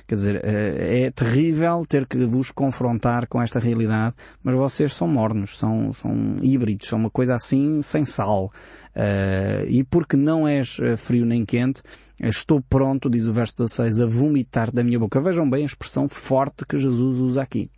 Quer 0.06 0.14
dizer, 0.14 0.40
é 0.44 1.10
terrível 1.10 1.84
ter 1.88 2.06
que 2.06 2.18
vos 2.26 2.50
confrontar 2.50 3.26
com 3.28 3.40
esta 3.40 3.58
realidade, 3.58 4.14
mas 4.42 4.54
vocês 4.54 4.92
são 4.92 5.08
mornos, 5.08 5.58
são, 5.58 5.92
são 5.92 6.36
híbridos, 6.42 6.88
são 6.88 6.98
uma 6.98 7.10
coisa 7.10 7.34
assim 7.34 7.80
sem 7.82 8.04
sal. 8.04 8.50
Uh, 8.94 9.64
e 9.68 9.82
porque 9.84 10.18
não 10.18 10.46
és 10.46 10.76
frio 10.98 11.24
nem 11.24 11.46
quente, 11.46 11.82
estou 12.20 12.60
pronto, 12.60 13.08
diz 13.08 13.26
o 13.26 13.32
verso 13.32 13.56
16, 13.56 14.00
a 14.00 14.06
vomitar 14.06 14.70
da 14.70 14.84
minha 14.84 14.98
boca. 14.98 15.20
Vejam 15.20 15.48
bem 15.48 15.62
a 15.62 15.66
expressão 15.66 16.08
forte 16.08 16.66
que 16.66 16.78
Jesus 16.78 17.18
usa 17.18 17.42
aqui. 17.42 17.70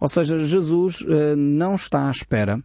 Ou 0.00 0.08
seja, 0.08 0.38
Jesus 0.38 1.02
uh, 1.02 1.36
não 1.36 1.74
está 1.74 2.08
à 2.08 2.10
espera 2.10 2.60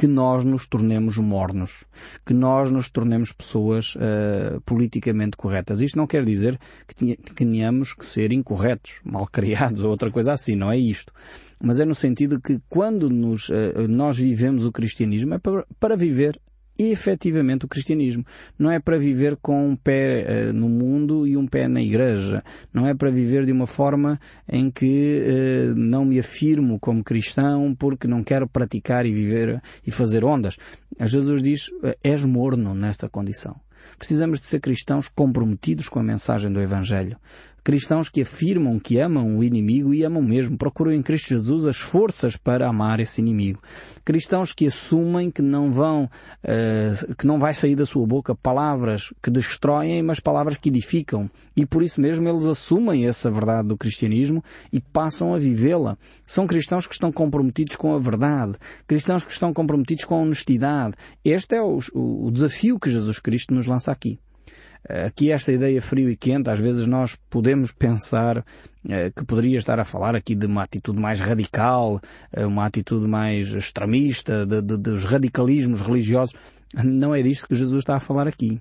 que 0.00 0.06
nós 0.06 0.44
nos 0.46 0.66
tornemos 0.66 1.18
mornos, 1.18 1.84
que 2.24 2.32
nós 2.32 2.70
nos 2.70 2.88
tornemos 2.88 3.32
pessoas 3.32 3.94
uh, 3.96 4.58
politicamente 4.64 5.36
corretas. 5.36 5.78
Isto 5.78 5.98
não 5.98 6.06
quer 6.06 6.24
dizer 6.24 6.58
que 6.88 7.18
tenhamos 7.34 7.92
que 7.92 8.06
ser 8.06 8.32
incorretos, 8.32 9.02
mal 9.04 9.26
criados 9.26 9.82
ou 9.84 9.90
outra 9.90 10.10
coisa 10.10 10.32
assim, 10.32 10.56
não 10.56 10.72
é 10.72 10.78
isto. 10.78 11.12
Mas 11.62 11.80
é 11.80 11.84
no 11.84 11.94
sentido 11.94 12.40
que 12.40 12.58
quando 12.66 13.10
nos, 13.10 13.50
uh, 13.50 13.86
nós 13.90 14.16
vivemos 14.16 14.64
o 14.64 14.72
cristianismo 14.72 15.34
é 15.34 15.38
para, 15.38 15.66
para 15.78 15.98
viver 15.98 16.40
efetivamente 16.84 17.64
o 17.64 17.68
cristianismo. 17.68 18.24
Não 18.58 18.70
é 18.70 18.78
para 18.78 18.98
viver 18.98 19.36
com 19.36 19.68
um 19.68 19.76
pé 19.76 20.24
uh, 20.48 20.52
no 20.52 20.68
mundo 20.68 21.26
e 21.26 21.36
um 21.36 21.46
pé 21.46 21.68
na 21.68 21.82
igreja. 21.82 22.42
Não 22.72 22.86
é 22.86 22.94
para 22.94 23.10
viver 23.10 23.44
de 23.44 23.52
uma 23.52 23.66
forma 23.66 24.18
em 24.48 24.70
que 24.70 25.22
uh, 25.22 25.74
não 25.74 26.04
me 26.04 26.18
afirmo 26.18 26.78
como 26.78 27.04
cristão 27.04 27.74
porque 27.74 28.08
não 28.08 28.22
quero 28.22 28.48
praticar 28.48 29.06
e 29.06 29.12
viver 29.12 29.62
e 29.86 29.90
fazer 29.90 30.24
ondas. 30.24 30.56
Jesus 31.00 31.42
diz, 31.42 31.70
eh, 31.82 31.96
és 32.04 32.24
morno 32.24 32.74
nesta 32.74 33.08
condição. 33.08 33.56
Precisamos 33.98 34.40
de 34.40 34.46
ser 34.46 34.60
cristãos 34.60 35.08
comprometidos 35.08 35.88
com 35.88 35.98
a 35.98 36.02
mensagem 36.02 36.52
do 36.52 36.60
Evangelho. 36.60 37.18
Cristãos 37.62 38.08
que 38.08 38.22
afirmam 38.22 38.78
que 38.78 38.98
amam 38.98 39.38
o 39.38 39.44
inimigo 39.44 39.92
e 39.92 40.04
amam 40.04 40.22
mesmo, 40.22 40.56
procuram 40.56 40.92
em 40.92 41.02
Cristo 41.02 41.28
Jesus 41.28 41.66
as 41.66 41.76
forças 41.76 42.36
para 42.36 42.68
amar 42.68 43.00
esse 43.00 43.20
inimigo. 43.20 43.62
Cristãos 44.04 44.52
que 44.52 44.66
assumem 44.66 45.30
que 45.30 45.42
não 45.42 45.72
vão, 45.72 46.04
uh, 46.04 47.14
que 47.14 47.26
não 47.26 47.38
vai 47.38 47.54
sair 47.54 47.76
da 47.76 47.84
sua 47.84 48.06
boca 48.06 48.34
palavras 48.34 49.12
que 49.22 49.30
destroem, 49.30 50.02
mas 50.02 50.20
palavras 50.20 50.56
que 50.56 50.68
edificam. 50.68 51.30
E 51.56 51.66
por 51.66 51.82
isso 51.82 52.00
mesmo 52.00 52.28
eles 52.28 52.44
assumem 52.44 53.06
essa 53.06 53.30
verdade 53.30 53.68
do 53.68 53.76
cristianismo 53.76 54.42
e 54.72 54.80
passam 54.80 55.34
a 55.34 55.38
vivê-la. 55.38 55.98
São 56.26 56.46
cristãos 56.46 56.86
que 56.86 56.94
estão 56.94 57.12
comprometidos 57.12 57.76
com 57.76 57.94
a 57.94 57.98
verdade. 57.98 58.54
Cristãos 58.86 59.24
que 59.24 59.32
estão 59.32 59.52
comprometidos 59.52 60.04
com 60.04 60.14
a 60.14 60.18
honestidade. 60.18 60.94
Este 61.24 61.56
é 61.56 61.62
o, 61.62 61.78
o 61.94 62.30
desafio 62.30 62.78
que 62.78 62.90
Jesus 62.90 63.18
Cristo 63.18 63.54
nos 63.54 63.66
lança 63.66 63.92
aqui. 63.92 64.18
Aqui 64.88 65.30
esta 65.30 65.52
ideia 65.52 65.80
frio 65.82 66.08
e 66.08 66.16
quente, 66.16 66.48
às 66.48 66.58
vezes 66.58 66.86
nós 66.86 67.16
podemos 67.28 67.70
pensar 67.70 68.44
eh, 68.88 69.10
que 69.14 69.24
poderia 69.24 69.58
estar 69.58 69.78
a 69.78 69.84
falar 69.84 70.16
aqui 70.16 70.34
de 70.34 70.46
uma 70.46 70.62
atitude 70.62 70.98
mais 70.98 71.20
radical, 71.20 72.00
eh, 72.32 72.46
uma 72.46 72.64
atitude 72.64 73.06
mais 73.06 73.48
extremista, 73.48 74.46
de, 74.46 74.62
de, 74.62 74.76
dos 74.78 75.04
radicalismos 75.04 75.82
religiosos. 75.82 76.34
Não 76.82 77.14
é 77.14 77.22
disto 77.22 77.46
que 77.46 77.54
Jesus 77.54 77.80
está 77.80 77.96
a 77.96 78.00
falar 78.00 78.26
aqui. 78.26 78.60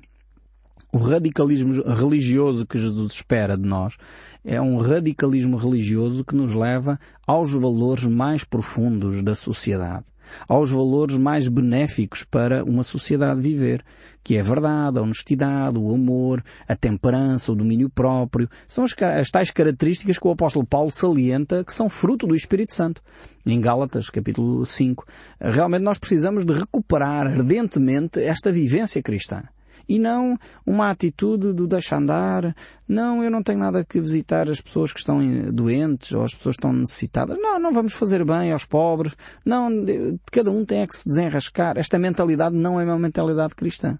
O 0.91 0.97
radicalismo 0.97 1.81
religioso 1.83 2.65
que 2.65 2.77
Jesus 2.77 3.13
espera 3.13 3.55
de 3.55 3.67
nós 3.67 3.95
é 4.43 4.59
um 4.59 4.77
radicalismo 4.77 5.55
religioso 5.55 6.25
que 6.25 6.35
nos 6.35 6.53
leva 6.53 6.99
aos 7.25 7.51
valores 7.53 8.03
mais 8.03 8.43
profundos 8.43 9.23
da 9.23 9.35
sociedade 9.35 10.05
aos 10.47 10.71
valores 10.71 11.17
mais 11.17 11.47
benéficos 11.47 12.23
para 12.23 12.63
uma 12.63 12.83
sociedade 12.83 13.41
viver, 13.41 13.83
que 14.23 14.35
é 14.35 14.41
a 14.41 14.43
verdade, 14.43 14.99
a 14.99 15.01
honestidade, 15.01 15.77
o 15.77 15.93
amor, 15.93 16.43
a 16.67 16.75
temperança, 16.75 17.51
o 17.51 17.55
domínio 17.55 17.89
próprio. 17.89 18.49
São 18.67 18.83
as, 18.83 18.93
as 19.01 19.29
tais 19.29 19.51
características 19.51 20.17
que 20.17 20.27
o 20.27 20.31
apóstolo 20.31 20.65
Paulo 20.65 20.91
salienta 20.91 21.63
que 21.63 21.73
são 21.73 21.89
fruto 21.89 22.27
do 22.27 22.35
Espírito 22.35 22.73
Santo. 22.73 23.01
Em 23.45 23.59
Gálatas, 23.59 24.09
capítulo 24.09 24.65
5. 24.65 25.05
Realmente 25.39 25.83
nós 25.83 25.97
precisamos 25.97 26.45
de 26.45 26.53
recuperar 26.53 27.27
ardentemente 27.27 28.21
esta 28.21 28.51
vivência 28.51 29.01
cristã 29.01 29.43
e 29.89 29.97
não 29.97 30.37
uma 30.65 30.91
atitude 30.91 31.51
do 31.51 31.67
deixa 31.67 31.97
andar. 31.97 32.55
Não, 32.87 33.23
eu 33.23 33.31
não 33.31 33.41
tenho 33.41 33.57
nada 33.57 33.83
que 33.83 33.99
visitar 33.99 34.47
as 34.47 34.61
pessoas 34.61 34.93
que 34.93 34.99
estão 34.99 35.19
doentes 35.51 36.11
ou 36.11 36.23
as 36.23 36.35
pessoas 36.35 36.55
que 36.55 36.59
estão 36.59 36.73
necessitadas. 36.73 37.37
Não, 37.41 37.59
não 37.59 37.73
vamos 37.73 37.93
fazer 37.93 38.23
bem 38.23 38.51
aos 38.51 38.65
pobres. 38.65 39.15
Não, 39.43 39.67
cada 40.31 40.51
um 40.51 40.63
tem 40.63 40.81
é 40.81 40.87
que 40.87 40.95
se 40.95 41.09
desenrascar. 41.09 41.75
Esta 41.77 41.97
mentalidade 41.97 42.55
não 42.55 42.79
é 42.79 42.83
uma 42.85 42.99
mentalidade 42.99 43.55
cristã. 43.55 43.97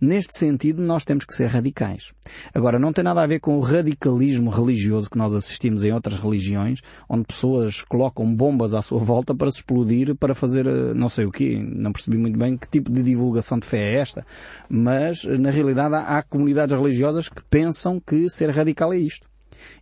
Neste 0.00 0.38
sentido, 0.38 0.80
nós 0.82 1.04
temos 1.04 1.24
que 1.24 1.34
ser 1.34 1.46
radicais. 1.46 2.12
Agora, 2.54 2.78
não 2.78 2.92
tem 2.92 3.02
nada 3.02 3.22
a 3.22 3.26
ver 3.26 3.40
com 3.40 3.58
o 3.58 3.60
radicalismo 3.60 4.50
religioso 4.50 5.10
que 5.10 5.18
nós 5.18 5.34
assistimos 5.34 5.84
em 5.84 5.92
outras 5.92 6.16
religiões, 6.16 6.80
onde 7.08 7.24
pessoas 7.24 7.82
colocam 7.82 8.32
bombas 8.34 8.74
à 8.74 8.82
sua 8.82 9.00
volta 9.00 9.34
para 9.34 9.50
se 9.50 9.58
explodir, 9.58 10.14
para 10.14 10.34
fazer 10.34 10.66
eh, 10.66 10.94
não 10.94 11.08
sei 11.08 11.24
o 11.24 11.30
quê. 11.30 11.60
Não 11.60 11.92
percebi 11.92 12.16
muito 12.16 12.38
bem 12.38 12.56
que 12.56 12.68
tipo 12.68 12.90
de 12.90 13.02
divulgação 13.02 13.58
de 13.58 13.66
fé 13.66 13.78
é 13.78 13.94
esta. 13.94 14.24
Mas, 14.68 15.24
na 15.24 15.50
realidade, 15.50 15.94
há 15.94 16.22
comunidades 16.22 16.76
religiosas 16.76 17.28
que 17.28 17.42
pensam 17.50 18.00
que 18.00 18.28
ser 18.30 18.50
radical 18.50 18.92
é 18.92 18.98
isto. 18.98 19.26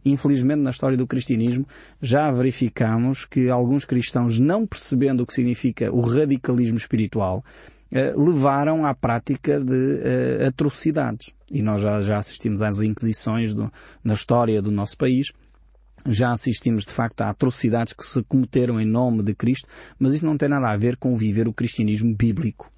Infelizmente, 0.04 0.60
na 0.60 0.70
história 0.70 0.96
do 0.96 1.06
cristianismo, 1.06 1.66
já 2.00 2.30
verificamos 2.30 3.24
que 3.26 3.50
alguns 3.50 3.84
cristãos, 3.84 4.38
não 4.38 4.66
percebendo 4.66 5.22
o 5.22 5.26
que 5.26 5.34
significa 5.34 5.92
o 5.92 6.00
radicalismo 6.00 6.78
espiritual, 6.78 7.44
eh, 7.44 7.75
levaram 7.90 8.84
à 8.84 8.94
prática 8.94 9.60
de 9.60 9.72
uh, 9.72 10.46
atrocidades. 10.48 11.32
E 11.50 11.62
nós 11.62 11.80
já, 11.80 12.00
já 12.00 12.18
assistimos 12.18 12.62
às 12.62 12.80
inquisições 12.80 13.54
do, 13.54 13.70
na 14.02 14.14
história 14.14 14.60
do 14.60 14.70
nosso 14.70 14.96
país, 14.96 15.32
já 16.08 16.32
assistimos 16.32 16.84
de 16.84 16.92
facto 16.92 17.20
a 17.22 17.30
atrocidades 17.30 17.92
que 17.92 18.04
se 18.04 18.22
cometeram 18.24 18.80
em 18.80 18.86
nome 18.86 19.22
de 19.22 19.34
Cristo, 19.34 19.68
mas 19.98 20.14
isso 20.14 20.26
não 20.26 20.36
tem 20.36 20.48
nada 20.48 20.70
a 20.70 20.76
ver 20.76 20.96
com 20.96 21.16
viver 21.16 21.48
o 21.48 21.52
cristianismo 21.52 22.14
bíblico. 22.14 22.70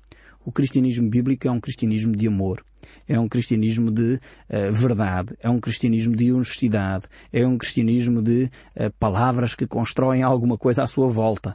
O 0.45 0.53
cristianismo 0.53 1.11
bíblico 1.11 1.47
é 1.47 1.51
um 1.51 1.61
cristianismo 1.61 2.17
de 2.17 2.27
amor, 2.27 2.65
é 3.07 3.21
um 3.21 3.29
cristianismo 3.29 3.91
de 3.91 4.15
uh, 4.15 4.73
verdade, 4.73 5.35
é 5.41 5.51
um 5.51 5.61
cristianismo 5.61 6.17
de 6.17 6.33
honestidade, 6.33 7.05
é 7.31 7.47
um 7.47 7.59
cristianismo 7.59 8.23
de 8.23 8.45
uh, 8.45 8.91
palavras 8.99 9.55
que 9.55 9.67
constroem 9.67 10.23
alguma 10.23 10.57
coisa 10.57 10.83
à 10.85 10.87
sua 10.87 11.09
volta. 11.09 11.55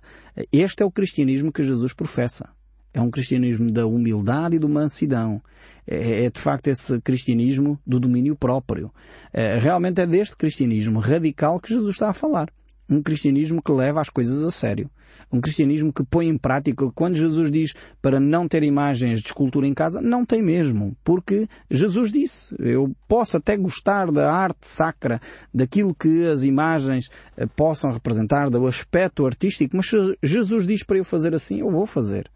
Este 0.52 0.84
é 0.84 0.86
o 0.86 0.92
cristianismo 0.92 1.52
que 1.52 1.64
Jesus 1.64 1.94
professa. 1.94 2.50
É 2.94 3.02
um 3.02 3.10
cristianismo 3.10 3.72
da 3.72 3.86
humildade 3.88 4.56
e 4.56 4.60
da 4.60 4.68
mansidão. 4.68 5.42
É, 5.86 6.26
é, 6.26 6.30
de 6.30 6.40
facto 6.40 6.68
esse 6.68 7.02
cristianismo 7.02 7.80
do 7.86 8.00
domínio 8.00 8.36
próprio. 8.36 8.92
É, 9.34 9.58
realmente 9.58 10.00
é 10.00 10.06
deste 10.06 10.38
cristianismo 10.38 11.00
radical 11.00 11.60
que 11.60 11.70
Jesus 11.70 11.96
está 11.96 12.10
a 12.10 12.14
falar. 12.14 12.50
Um 12.90 13.02
cristianismo 13.02 13.62
que 13.62 13.72
leva 13.72 14.00
as 14.00 14.10
coisas 14.10 14.44
a 14.44 14.52
sério. 14.52 14.90
Um 15.32 15.42
cristianismo 15.42 15.92
que 15.92 16.04
põe 16.04 16.28
em 16.28 16.38
prática 16.38 16.90
quando 16.94 17.16
Jesus 17.16 17.52
diz 17.52 17.74
para 18.02 18.20
não 18.20 18.48
ter 18.48 18.64
imagens 18.64 19.20
de 19.20 19.28
escultura 19.28 19.66
em 19.66 19.74
casa, 19.74 20.02
não 20.02 20.26
tem 20.26 20.42
mesmo. 20.42 20.96
Porque 21.04 21.48
Jesus 21.70 22.12
disse, 22.12 22.56
eu 22.60 22.96
posso 23.08 23.38
até 23.38 23.58
gostar 23.58 24.12
da 24.12 24.32
arte 24.32 24.68
sacra, 24.68 25.20
daquilo 25.54 25.96
que 25.96 26.28
as 26.28 26.44
imagens 26.44 27.10
eh, 27.36 27.46
possam 27.46 27.92
representar, 27.92 28.50
do 28.50 28.68
aspecto 28.68 29.26
artístico, 29.26 29.76
mas 29.78 29.90
Jesus 30.22 30.68
diz 30.68 30.84
para 30.84 30.98
eu 30.98 31.04
fazer 31.04 31.34
assim, 31.34 31.60
eu 31.60 31.72
vou 31.72 31.86
fazer. 31.86 32.30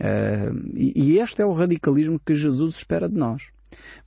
Uh, 0.00 0.72
e, 0.74 0.92
e 0.96 1.18
este 1.18 1.42
é 1.42 1.46
o 1.46 1.52
radicalismo 1.52 2.20
que 2.24 2.34
Jesus 2.34 2.76
espera 2.76 3.08
de 3.08 3.16
nós. 3.16 3.52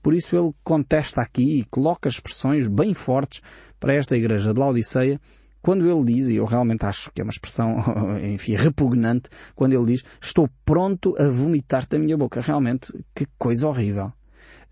Por 0.01 0.13
isso 0.13 0.35
ele 0.35 0.53
contesta 0.63 1.21
aqui 1.21 1.59
e 1.59 1.65
coloca 1.65 2.09
expressões 2.09 2.67
bem 2.67 2.93
fortes 2.93 3.41
para 3.79 3.95
esta 3.95 4.15
igreja 4.15 4.53
de 4.53 4.59
Laodiceia, 4.59 5.19
quando 5.61 5.89
ele 5.89 6.13
diz, 6.13 6.29
e 6.29 6.35
eu 6.35 6.45
realmente 6.45 6.85
acho 6.85 7.11
que 7.11 7.21
é 7.21 7.23
uma 7.23 7.31
expressão, 7.31 7.77
enfim, 8.21 8.53
repugnante, 8.53 9.29
quando 9.55 9.73
ele 9.73 9.93
diz, 9.93 10.03
estou 10.21 10.47
pronto 10.63 11.15
a 11.17 11.27
vomitar 11.27 11.87
da 11.87 11.97
minha 11.97 12.15
boca. 12.15 12.39
Realmente, 12.39 12.93
que 13.15 13.25
coisa 13.37 13.67
horrível. 13.67 14.13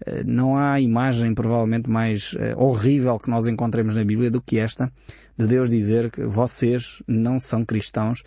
Eh, 0.05 0.23
não 0.23 0.55
há 0.55 0.79
imagem 0.79 1.33
provavelmente 1.33 1.89
mais 1.89 2.35
eh, 2.37 2.53
horrível 2.55 3.17
que 3.17 3.29
nós 3.29 3.47
encontremos 3.47 3.95
na 3.95 4.03
Bíblia 4.03 4.29
do 4.29 4.41
que 4.41 4.59
esta, 4.59 4.91
de 5.35 5.47
Deus 5.47 5.71
dizer 5.71 6.11
que 6.11 6.25
vocês 6.25 7.01
não 7.07 7.39
são 7.39 7.65
cristãos 7.65 8.21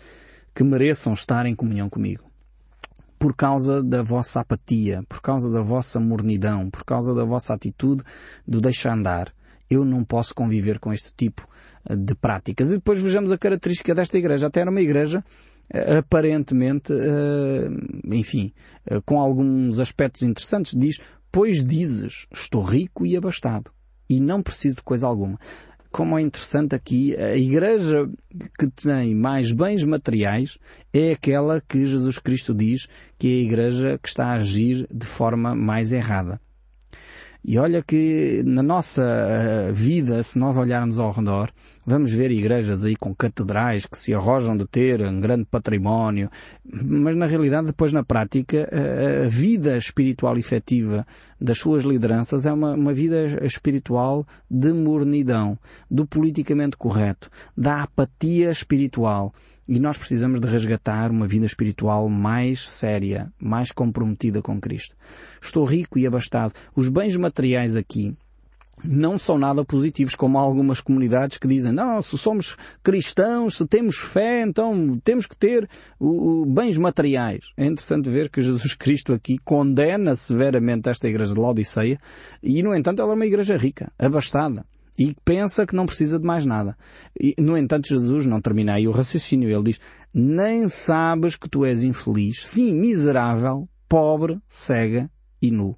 que 0.53 0.61
mereçam 0.61 1.13
estar 1.13 1.45
em 1.45 1.55
comunhão 1.55 1.89
comigo 1.89 2.26
por 3.19 3.35
causa 3.35 3.83
da 3.83 4.03
vossa 4.03 4.41
apatia, 4.41 5.03
por 5.07 5.21
causa 5.21 5.49
da 5.49 5.61
vossa 5.61 5.99
mornidão, 5.99 6.69
por 6.69 6.83
causa 6.83 7.13
da 7.13 7.25
vossa 7.25 7.53
atitude 7.53 8.03
do 8.47 8.61
deixar 8.61 8.93
andar. 8.93 9.33
Eu 9.69 9.83
não 9.83 10.03
posso 10.03 10.33
conviver 10.33 10.79
com 10.79 10.93
este 10.93 11.13
tipo 11.15 11.47
eh, 11.89 11.95
de 11.95 12.15
práticas. 12.15 12.69
E 12.69 12.75
depois 12.75 13.01
vejamos 13.01 13.31
a 13.31 13.37
característica 13.37 13.93
desta 13.93 14.17
igreja. 14.17 14.47
Até 14.47 14.61
era 14.61 14.71
uma 14.71 14.81
igreja 14.81 15.23
eh, 15.69 15.97
aparentemente, 15.97 16.93
eh, 16.93 17.67
enfim, 18.05 18.53
com 19.05 19.19
alguns 19.19 19.79
aspectos 19.79 20.21
interessantes. 20.21 20.73
Diz, 20.77 20.99
pois 21.31 21.65
dizes, 21.65 22.27
estou 22.33 22.63
rico 22.63 23.05
e 23.05 23.17
abastado 23.17 23.71
e 24.09 24.21
não 24.21 24.41
preciso 24.41 24.77
de 24.77 24.83
coisa 24.83 25.05
alguma 25.05 25.37
como 25.97 26.15
é 26.15 26.21
interessante 26.21 26.75
aqui, 26.75 27.15
a 27.17 27.35
igreja 27.35 28.07
que 28.59 28.67
tem 28.67 29.15
mais 29.15 29.51
bens 29.51 29.83
materiais 29.83 30.59
é 30.93 31.13
aquela 31.13 31.59
que 31.59 31.87
Jesus 31.87 32.19
Cristo 32.19 32.53
diz 32.53 32.87
que 33.17 33.27
é 33.27 33.31
a 33.31 33.43
igreja 33.43 33.97
que 33.97 34.07
está 34.07 34.27
a 34.27 34.33
agir 34.33 34.85
de 34.93 35.07
forma 35.07 35.55
mais 35.55 35.91
errada. 35.91 36.39
E 37.49 37.57
olha 37.57 37.81
que 37.81 38.43
na 38.45 38.61
nossa 38.61 39.01
uh, 39.01 39.73
vida, 39.73 40.21
se 40.21 40.37
nós 40.37 40.57
olharmos 40.57 40.99
ao 40.99 41.11
redor, 41.11 41.49
vamos 41.85 42.11
ver 42.11 42.29
igrejas 42.29 42.83
aí 42.83 42.93
com 42.93 43.15
catedrais 43.15 43.85
que 43.85 43.97
se 43.97 44.13
arrojam 44.13 44.57
de 44.57 44.67
ter 44.67 45.01
um 45.01 45.21
grande 45.21 45.45
património, 45.45 46.29
mas 46.65 47.15
na 47.15 47.25
realidade 47.25 47.67
depois 47.67 47.93
na 47.93 48.03
prática 48.03 48.69
a 49.25 49.29
vida 49.29 49.77
espiritual 49.77 50.37
efetiva 50.37 51.07
das 51.39 51.57
suas 51.57 51.85
lideranças 51.85 52.45
é 52.45 52.51
uma, 52.51 52.73
uma 52.73 52.93
vida 52.93 53.25
espiritual 53.45 54.27
de 54.51 54.73
mornidão, 54.73 55.57
do 55.89 56.05
politicamente 56.05 56.75
correto, 56.75 57.29
da 57.55 57.83
apatia 57.83 58.51
espiritual. 58.51 59.33
E 59.67 59.79
nós 59.79 59.97
precisamos 59.97 60.39
de 60.39 60.47
resgatar 60.47 61.11
uma 61.11 61.27
vida 61.27 61.45
espiritual 61.45 62.07
mais 62.07 62.69
séria, 62.69 63.31
mais 63.39 63.71
comprometida 63.71 64.41
com 64.41 64.61
Cristo. 64.61 64.95
Estou 65.41 65.65
rico 65.65 65.99
e 65.99 66.07
abastado. 66.07 66.53
Os 66.75 66.87
bens 66.87 67.15
materiais 67.17 67.75
aqui 67.75 68.15
não 68.83 69.17
são 69.17 69.37
nada 69.37 69.65
positivos, 69.65 70.15
como 70.15 70.37
algumas 70.37 70.79
comunidades 70.79 71.37
que 71.37 71.47
dizem, 71.47 71.71
não, 71.71 72.01
se 72.01 72.17
somos 72.17 72.55
cristãos, 72.83 73.57
se 73.57 73.65
temos 73.65 73.97
fé, 73.97 74.43
então 74.43 74.99
temos 75.03 75.25
que 75.25 75.35
ter 75.35 75.67
o, 75.99 76.43
o, 76.43 76.45
bens 76.45 76.77
materiais. 76.77 77.51
É 77.57 77.65
interessante 77.65 78.09
ver 78.09 78.29
que 78.29 78.41
Jesus 78.41 78.73
Cristo 78.77 79.13
aqui 79.13 79.37
condena 79.39 80.15
severamente 80.15 80.89
esta 80.89 81.07
igreja 81.07 81.33
de 81.33 81.39
Laodiceia 81.39 81.99
e, 82.41 82.61
no 82.61 82.75
entanto, 82.75 83.01
ela 83.01 83.13
é 83.13 83.15
uma 83.15 83.25
igreja 83.25 83.57
rica, 83.57 83.91
abastada 83.97 84.63
e 84.97 85.15
pensa 85.23 85.65
que 85.65 85.75
não 85.75 85.85
precisa 85.85 86.19
de 86.19 86.25
mais 86.25 86.45
nada. 86.45 86.75
E, 87.19 87.35
no 87.39 87.57
entanto, 87.57 87.87
Jesus 87.87 88.25
não 88.25 88.41
termina 88.41 88.73
aí 88.73 88.87
o 88.87 88.91
raciocínio. 88.91 89.49
Ele 89.49 89.63
diz, 89.63 89.79
nem 90.13 90.67
sabes 90.69 91.35
que 91.35 91.49
tu 91.49 91.63
és 91.63 91.83
infeliz, 91.83 92.47
sim, 92.47 92.73
miserável, 92.73 93.69
pobre, 93.87 94.39
cega 94.47 95.09
e 95.41 95.51
nu. 95.51 95.77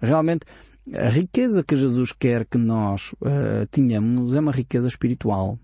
Realmente, 0.00 0.46
a 0.92 1.08
riqueza 1.08 1.64
que 1.64 1.74
Jesus 1.74 2.12
quer 2.12 2.44
que 2.44 2.58
nós 2.58 3.12
uh, 3.14 3.66
tenhamos 3.70 4.34
é 4.34 4.40
uma 4.40 4.52
riqueza 4.52 4.86
espiritual. 4.86 5.58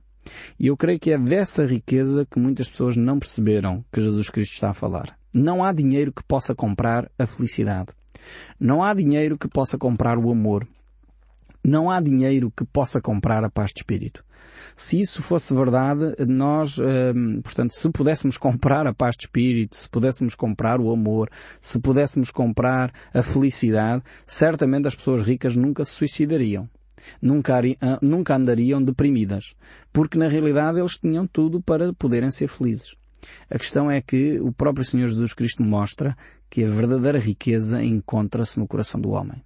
E 0.59 0.67
eu 0.67 0.77
creio 0.77 0.99
que 0.99 1.13
é 1.13 1.19
dessa 1.19 1.65
riqueza 1.67 2.27
que 2.31 2.39
muitas 2.39 2.69
pessoas 2.69 2.97
não 2.97 3.19
perceberam 3.19 3.85
que 3.93 4.03
Jesus 4.03 4.31
Cristo 4.31 4.53
está 4.53 4.71
a 4.71 4.75
falar. 4.75 5.17
Não 5.35 5.63
há 5.63 5.73
dinheiro 5.73 6.13
que 6.13 6.25
possa 6.25 6.55
comprar 6.55 7.11
a 7.19 7.27
felicidade. 7.27 7.89
Não 8.59 8.83
há 8.83 8.93
dinheiro 8.95 9.39
que 9.39 9.49
possa 9.49 9.79
comprar 9.79 10.19
o 10.19 10.31
amor. 10.31 10.67
Não 11.65 11.91
há 11.91 12.01
dinheiro 12.01 12.51
que 12.51 12.65
possa 12.65 13.01
comprar 13.01 13.45
a 13.45 13.51
paz 13.51 13.73
de 13.73 13.81
espírito. 13.81 14.25
Se 14.77 15.01
isso 15.01 15.23
fosse 15.23 15.55
verdade, 15.55 16.15
nós, 16.27 16.79
hum, 16.79 17.41
portanto, 17.43 17.73
se 17.73 17.91
pudéssemos 17.91 18.39
comprar 18.39 18.87
a 18.87 18.95
paz 18.95 19.17
de 19.17 19.25
espírito, 19.25 19.77
se 19.77 19.89
pudéssemos 19.89 20.35
comprar 20.35 20.81
o 20.81 20.91
amor, 20.91 21.29
se 21.61 21.79
pudéssemos 21.79 22.31
comprar 22.31 22.93
a 23.13 23.23
felicidade, 23.23 24.03
certamente 24.27 24.89
as 24.89 24.95
pessoas 24.95 25.23
ricas 25.23 25.55
nunca 25.55 25.85
se 25.85 25.93
suicidariam. 25.93 26.69
Nunca, 27.21 27.61
ah, 27.81 27.99
nunca 28.03 28.37
andariam 28.37 28.83
deprimidas. 28.83 29.55
Porque 29.93 30.19
na 30.19 30.29
realidade 30.29 30.79
eles 30.79 30.99
tinham 30.99 31.27
tudo 31.27 31.61
para 31.61 31.93
poderem 31.93 32.31
ser 32.31 32.49
felizes. 32.49 32.95
A 33.51 33.59
questão 33.59 33.91
é 33.91 34.01
que 34.01 34.41
o 34.41 34.53
próprio 34.53 34.85
Senhor 34.85 35.09
Jesus 35.09 35.35
Cristo 35.35 35.63
mostra 35.63 36.17
que 36.49 36.65
a 36.65 36.71
verdadeira 36.71 37.19
riqueza 37.19 37.83
encontra-se 37.83 38.59
no 38.59 38.67
coração 38.67 39.01
do 39.01 39.11
homem. 39.11 39.43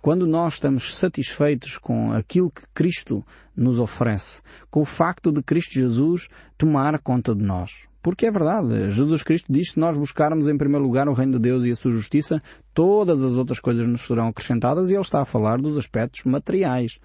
Quando 0.00 0.26
nós 0.26 0.54
estamos 0.54 0.96
satisfeitos 0.96 1.76
com 1.78 2.12
aquilo 2.12 2.50
que 2.50 2.62
Cristo 2.74 3.24
nos 3.56 3.78
oferece, 3.78 4.42
com 4.70 4.80
o 4.80 4.84
facto 4.84 5.30
de 5.30 5.42
Cristo 5.42 5.74
Jesus 5.74 6.28
tomar 6.56 6.98
conta 6.98 7.34
de 7.34 7.44
nós. 7.44 7.86
Porque 8.02 8.26
é 8.26 8.30
verdade, 8.32 8.90
Jesus 8.90 9.22
Cristo 9.22 9.46
diz 9.48 9.68
que 9.68 9.74
se 9.74 9.80
nós 9.80 9.96
buscarmos 9.96 10.48
em 10.48 10.58
primeiro 10.58 10.84
lugar 10.84 11.08
o 11.08 11.12
reino 11.12 11.34
de 11.34 11.38
Deus 11.38 11.64
e 11.64 11.70
a 11.70 11.76
sua 11.76 11.92
justiça, 11.92 12.42
todas 12.74 13.22
as 13.22 13.34
outras 13.34 13.60
coisas 13.60 13.86
nos 13.86 14.00
serão 14.00 14.28
acrescentadas 14.28 14.90
e 14.90 14.94
ele 14.94 15.02
está 15.02 15.22
a 15.22 15.24
falar 15.24 15.60
dos 15.60 15.78
aspectos 15.78 16.24
materiais 16.24 16.98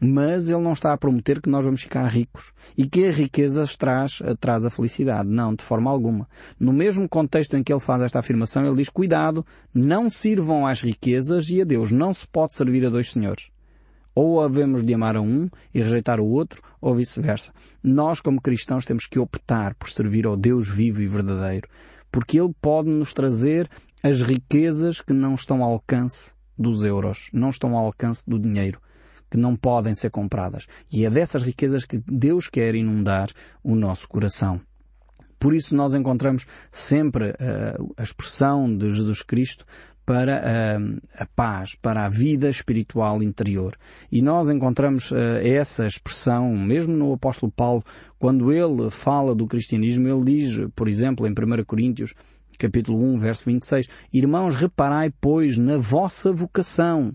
mas 0.00 0.48
ele 0.48 0.60
não 0.60 0.72
está 0.72 0.92
a 0.92 0.98
prometer 0.98 1.40
que 1.40 1.48
nós 1.48 1.64
vamos 1.64 1.82
ficar 1.82 2.06
ricos 2.06 2.52
e 2.76 2.86
que 2.86 3.06
a 3.06 3.12
riqueza 3.12 3.64
traz, 3.78 4.20
traz 4.38 4.64
a 4.64 4.70
felicidade. 4.70 5.28
Não, 5.28 5.54
de 5.54 5.64
forma 5.64 5.90
alguma. 5.90 6.28
No 6.60 6.72
mesmo 6.72 7.08
contexto 7.08 7.56
em 7.56 7.62
que 7.62 7.72
ele 7.72 7.80
faz 7.80 8.02
esta 8.02 8.18
afirmação, 8.18 8.66
ele 8.66 8.76
diz, 8.76 8.88
cuidado, 8.88 9.44
não 9.74 10.10
sirvam 10.10 10.66
às 10.66 10.82
riquezas 10.82 11.48
e 11.48 11.62
a 11.62 11.64
Deus. 11.64 11.90
Não 11.90 12.12
se 12.12 12.26
pode 12.26 12.54
servir 12.54 12.84
a 12.84 12.90
dois 12.90 13.10
senhores. 13.10 13.48
Ou 14.14 14.40
havemos 14.40 14.82
de 14.84 14.94
amar 14.94 15.16
a 15.16 15.20
um 15.20 15.48
e 15.74 15.80
rejeitar 15.80 16.20
o 16.20 16.26
outro, 16.26 16.62
ou 16.80 16.94
vice-versa. 16.94 17.52
Nós, 17.82 18.20
como 18.20 18.40
cristãos, 18.40 18.84
temos 18.84 19.06
que 19.06 19.18
optar 19.18 19.74
por 19.74 19.90
servir 19.90 20.26
ao 20.26 20.36
Deus 20.36 20.70
vivo 20.70 21.02
e 21.02 21.06
verdadeiro, 21.06 21.68
porque 22.10 22.40
Ele 22.40 22.54
pode 22.60 22.88
nos 22.88 23.12
trazer 23.12 23.68
as 24.02 24.22
riquezas 24.22 25.02
que 25.02 25.12
não 25.12 25.34
estão 25.34 25.62
ao 25.62 25.72
alcance 25.72 26.32
dos 26.58 26.82
euros, 26.82 27.28
não 27.30 27.50
estão 27.50 27.76
ao 27.76 27.84
alcance 27.84 28.22
do 28.26 28.38
dinheiro 28.38 28.80
que 29.30 29.36
não 29.36 29.56
podem 29.56 29.94
ser 29.94 30.10
compradas. 30.10 30.66
E 30.90 31.04
é 31.04 31.10
dessas 31.10 31.42
riquezas 31.42 31.84
que 31.84 32.02
Deus 32.06 32.48
quer 32.48 32.74
inundar 32.74 33.30
o 33.62 33.74
nosso 33.74 34.08
coração. 34.08 34.60
Por 35.38 35.54
isso 35.54 35.76
nós 35.76 35.94
encontramos 35.94 36.46
sempre 36.72 37.30
uh, 37.30 37.94
a 37.96 38.02
expressão 38.02 38.74
de 38.74 38.90
Jesus 38.92 39.22
Cristo 39.22 39.66
para 40.04 40.40
uh, 40.40 41.00
a 41.18 41.26
paz, 41.26 41.74
para 41.74 42.04
a 42.04 42.08
vida 42.08 42.48
espiritual 42.48 43.22
interior. 43.22 43.76
E 44.10 44.22
nós 44.22 44.48
encontramos 44.48 45.10
uh, 45.10 45.16
essa 45.42 45.86
expressão, 45.86 46.56
mesmo 46.56 46.96
no 46.96 47.12
apóstolo 47.12 47.50
Paulo, 47.50 47.84
quando 48.18 48.52
ele 48.52 48.88
fala 48.90 49.34
do 49.34 49.46
cristianismo, 49.46 50.08
ele 50.08 50.24
diz, 50.24 50.68
por 50.74 50.88
exemplo, 50.88 51.26
em 51.26 51.32
1 51.32 51.64
Coríntios, 51.64 52.14
capítulo 52.58 53.02
1, 53.02 53.18
verso 53.18 53.44
26, 53.46 53.88
Irmãos, 54.12 54.54
reparai, 54.54 55.12
pois, 55.20 55.58
na 55.58 55.76
vossa 55.76 56.32
vocação 56.32 57.14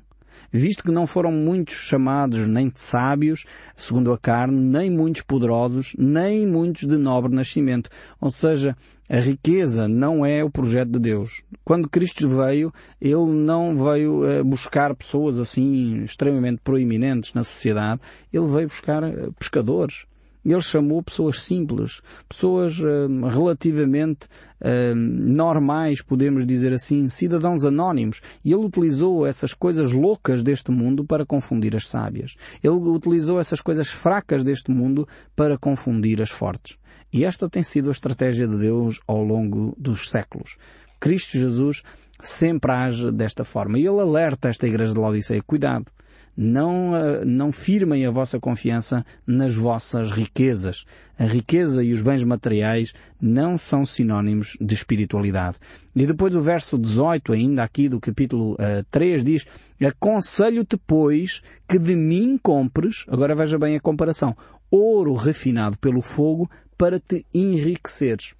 visto 0.51 0.83
que 0.83 0.91
não 0.91 1.05
foram 1.05 1.31
muitos 1.31 1.75
chamados 1.75 2.47
nem 2.47 2.69
de 2.69 2.79
sábios, 2.79 3.45
segundo 3.75 4.11
a 4.11 4.17
carne, 4.17 4.57
nem 4.57 4.89
muitos 4.89 5.21
poderosos, 5.21 5.93
nem 5.97 6.47
muitos 6.47 6.87
de 6.87 6.97
nobre 6.97 7.33
nascimento. 7.33 7.89
Ou 8.19 8.31
seja, 8.31 8.75
a 9.09 9.19
riqueza 9.19 9.87
não 9.87 10.25
é 10.25 10.43
o 10.43 10.49
projeto 10.49 10.91
de 10.91 10.99
Deus. 10.99 11.43
Quando 11.65 11.89
Cristo 11.89 12.29
veio, 12.29 12.73
Ele 12.99 13.31
não 13.31 13.75
veio 13.75 14.25
eh, 14.25 14.41
buscar 14.41 14.95
pessoas 14.95 15.37
assim 15.37 16.03
extremamente 16.03 16.61
proeminentes 16.63 17.33
na 17.33 17.43
sociedade. 17.43 17.99
Ele 18.31 18.47
veio 18.47 18.67
buscar 18.67 19.03
eh, 19.03 19.29
pescadores, 19.37 20.05
ele 20.43 20.61
chamou 20.61 21.03
pessoas 21.03 21.41
simples, 21.41 22.01
pessoas 22.27 22.79
uh, 22.79 23.27
relativamente 23.27 24.27
uh, 24.61 24.95
normais, 24.95 26.01
podemos 26.01 26.45
dizer 26.47 26.73
assim, 26.73 27.07
cidadãos 27.09 27.63
anónimos. 27.63 28.21
E 28.43 28.51
ele 28.51 28.65
utilizou 28.65 29.27
essas 29.27 29.53
coisas 29.53 29.91
loucas 29.91 30.41
deste 30.41 30.71
mundo 30.71 31.05
para 31.05 31.25
confundir 31.25 31.75
as 31.75 31.87
sábias. 31.87 32.35
Ele 32.63 32.73
utilizou 32.73 33.39
essas 33.39 33.61
coisas 33.61 33.87
fracas 33.87 34.43
deste 34.43 34.71
mundo 34.71 35.07
para 35.35 35.57
confundir 35.57 36.21
as 36.21 36.31
fortes. 36.31 36.77
E 37.13 37.25
esta 37.25 37.49
tem 37.49 37.61
sido 37.61 37.89
a 37.89 37.91
estratégia 37.91 38.47
de 38.47 38.57
Deus 38.57 38.99
ao 39.05 39.23
longo 39.23 39.75
dos 39.77 40.09
séculos. 40.09 40.57
Cristo 40.99 41.37
Jesus 41.37 41.83
sempre 42.21 42.71
age 42.71 43.11
desta 43.11 43.43
forma. 43.43 43.77
E 43.77 43.85
ele 43.85 43.99
alerta 43.99 44.49
esta 44.49 44.67
igreja 44.67 44.93
de 44.93 44.99
Laodiceia, 44.99 45.41
cuidado, 45.41 45.85
não, 46.35 46.95
eh, 46.95 47.25
não 47.25 47.51
firmem 47.51 48.05
a 48.05 48.11
vossa 48.11 48.39
confiança 48.39 49.05
nas 49.25 49.55
vossas 49.55 50.11
riquezas. 50.11 50.85
A 51.17 51.25
riqueza 51.25 51.83
e 51.83 51.93
os 51.93 52.01
bens 52.01 52.23
materiais 52.23 52.93
não 53.21 53.57
são 53.57 53.85
sinónimos 53.85 54.57
de 54.59 54.73
espiritualidade. 54.73 55.57
E 55.95 56.05
depois 56.05 56.35
o 56.35 56.41
verso 56.41 56.77
18 56.77 57.33
ainda 57.33 57.63
aqui 57.63 57.87
do 57.87 57.99
capítulo 57.99 58.53
uh, 58.53 58.57
eh, 58.59 58.85
3 58.89 59.23
diz 59.23 59.45
Aconselho-te, 59.85 60.77
pois, 60.77 61.41
que 61.67 61.77
de 61.77 61.95
mim 61.95 62.39
compres, 62.41 63.05
agora 63.07 63.35
veja 63.35 63.59
bem 63.59 63.75
a 63.75 63.79
comparação, 63.79 64.35
ouro 64.69 65.13
refinado 65.13 65.77
pelo 65.77 66.01
fogo 66.01 66.49
para 66.77 66.99
te 66.99 67.25
enriqueceres 67.33 68.33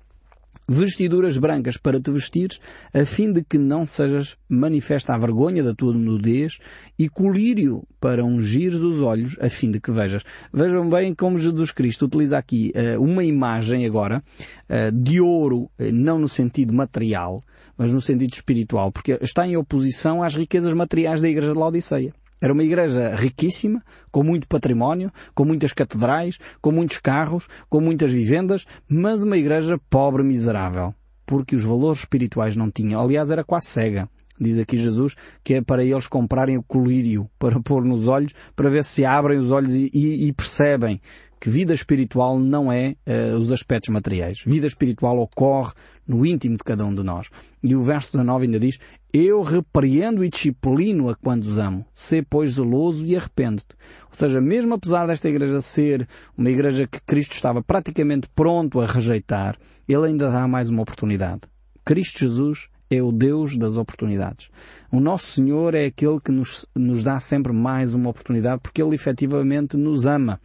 vestiduras 0.71 1.37
brancas 1.37 1.77
para 1.77 1.99
te 1.99 2.11
vestires, 2.11 2.59
a 2.93 3.05
fim 3.05 3.31
de 3.31 3.43
que 3.43 3.57
não 3.57 3.85
sejas 3.85 4.37
manifesta 4.47 5.13
a 5.13 5.17
vergonha 5.17 5.63
da 5.63 5.73
tua 5.73 5.93
nudez, 5.93 6.59
e 6.97 7.09
colírio 7.09 7.83
para 7.99 8.23
ungires 8.23 8.81
os 8.81 9.01
olhos, 9.01 9.37
a 9.39 9.49
fim 9.49 9.69
de 9.71 9.79
que 9.79 9.91
vejas. 9.91 10.23
Vejam 10.53 10.89
bem 10.89 11.13
como 11.13 11.39
Jesus 11.39 11.71
Cristo 11.71 12.05
utiliza 12.05 12.37
aqui 12.37 12.71
uh, 12.75 13.01
uma 13.01 13.23
imagem 13.23 13.85
agora 13.85 14.23
uh, 14.69 14.91
de 14.91 15.19
ouro, 15.19 15.63
uh, 15.63 15.91
não 15.91 16.17
no 16.17 16.29
sentido 16.29 16.73
material, 16.73 17.41
mas 17.77 17.91
no 17.91 18.01
sentido 18.01 18.33
espiritual, 18.33 18.91
porque 18.91 19.17
está 19.21 19.45
em 19.45 19.57
oposição 19.57 20.23
às 20.23 20.35
riquezas 20.35 20.73
materiais 20.73 21.21
da 21.21 21.29
Igreja 21.29 21.53
de 21.53 21.59
Laodiceia. 21.59 22.13
Era 22.41 22.53
uma 22.53 22.63
igreja 22.63 23.15
riquíssima, 23.15 23.83
com 24.11 24.23
muito 24.23 24.47
património, 24.47 25.11
com 25.35 25.45
muitas 25.45 25.73
catedrais, 25.73 26.39
com 26.59 26.71
muitos 26.71 26.97
carros, 26.97 27.47
com 27.69 27.79
muitas 27.79 28.11
vivendas, 28.11 28.65
mas 28.89 29.21
uma 29.21 29.37
igreja 29.37 29.79
pobre, 29.89 30.23
miserável, 30.23 30.93
porque 31.25 31.55
os 31.55 31.63
valores 31.63 31.99
espirituais 31.99 32.55
não 32.55 32.71
tinham. 32.71 32.99
Aliás, 32.99 33.29
era 33.29 33.43
quase 33.43 33.67
cega. 33.67 34.09
Diz 34.39 34.57
aqui 34.57 34.75
Jesus 34.75 35.15
que 35.43 35.53
é 35.53 35.61
para 35.61 35.83
eles 35.83 36.07
comprarem 36.07 36.57
o 36.57 36.63
colírio 36.63 37.29
para 37.37 37.59
pôr 37.59 37.85
nos 37.85 38.07
olhos, 38.07 38.33
para 38.55 38.71
ver 38.71 38.83
se 38.83 39.05
abrem 39.05 39.37
os 39.37 39.51
olhos 39.51 39.75
e, 39.75 39.91
e, 39.93 40.27
e 40.27 40.33
percebem 40.33 40.99
que 41.39 41.49
vida 41.49 41.73
espiritual 41.73 42.39
não 42.39 42.71
é 42.71 42.95
uh, 43.07 43.37
os 43.37 43.51
aspectos 43.51 43.89
materiais. 43.89 44.43
Vida 44.45 44.67
espiritual 44.67 45.17
ocorre 45.17 45.73
no 46.07 46.23
íntimo 46.23 46.55
de 46.55 46.63
cada 46.63 46.85
um 46.85 46.93
de 46.93 47.03
nós. 47.03 47.29
E 47.63 47.75
o 47.75 47.83
verso 47.83 48.11
19 48.13 48.45
ainda 48.45 48.59
diz, 48.59 48.79
eu 49.13 49.41
repreendo 49.41 50.23
e 50.23 50.29
disciplino 50.29 51.09
a 51.09 51.15
quando 51.15 51.43
os 51.43 51.57
amo. 51.57 51.85
Sê, 51.93 52.21
pois, 52.21 52.53
zeloso 52.53 53.05
e 53.05 53.15
arrependo-te. 53.15 53.75
Ou 54.09 54.13
seja, 54.15 54.39
mesmo 54.39 54.73
apesar 54.73 55.05
desta 55.05 55.27
igreja 55.27 55.61
ser 55.61 56.07
uma 56.37 56.49
igreja 56.49 56.87
que 56.87 57.01
Cristo 57.01 57.33
estava 57.33 57.61
praticamente 57.61 58.29
pronto 58.33 58.79
a 58.79 58.85
rejeitar, 58.85 59.57
ele 59.87 60.07
ainda 60.07 60.31
dá 60.31 60.47
mais 60.47 60.69
uma 60.69 60.83
oportunidade. 60.83 61.41
Cristo 61.83 62.19
Jesus 62.19 62.69
é 62.89 63.01
o 63.01 63.11
Deus 63.11 63.57
das 63.57 63.75
oportunidades. 63.75 64.49
O 64.91 64.99
nosso 64.99 65.25
Senhor 65.25 65.73
é 65.75 65.85
aquele 65.85 66.19
que 66.19 66.31
nos, 66.31 66.65
nos 66.75 67.03
dá 67.03 67.19
sempre 67.19 67.51
mais 67.51 67.93
uma 67.93 68.09
oportunidade 68.09 68.61
porque 68.61 68.81
Ele 68.81 68.95
efetivamente 68.95 69.75
nos 69.77 70.05
ama. 70.05 70.39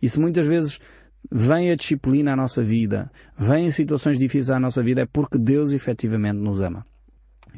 E 0.00 0.08
se 0.08 0.18
muitas 0.18 0.46
vezes 0.46 0.80
vem 1.30 1.70
a 1.70 1.76
disciplina 1.76 2.32
à 2.32 2.36
nossa 2.36 2.62
vida, 2.62 3.10
vem 3.36 3.70
situações 3.70 4.18
difíceis 4.18 4.50
à 4.50 4.60
nossa 4.60 4.82
vida, 4.82 5.02
é 5.02 5.06
porque 5.06 5.38
Deus 5.38 5.72
efetivamente 5.72 6.38
nos 6.38 6.60
ama. 6.60 6.86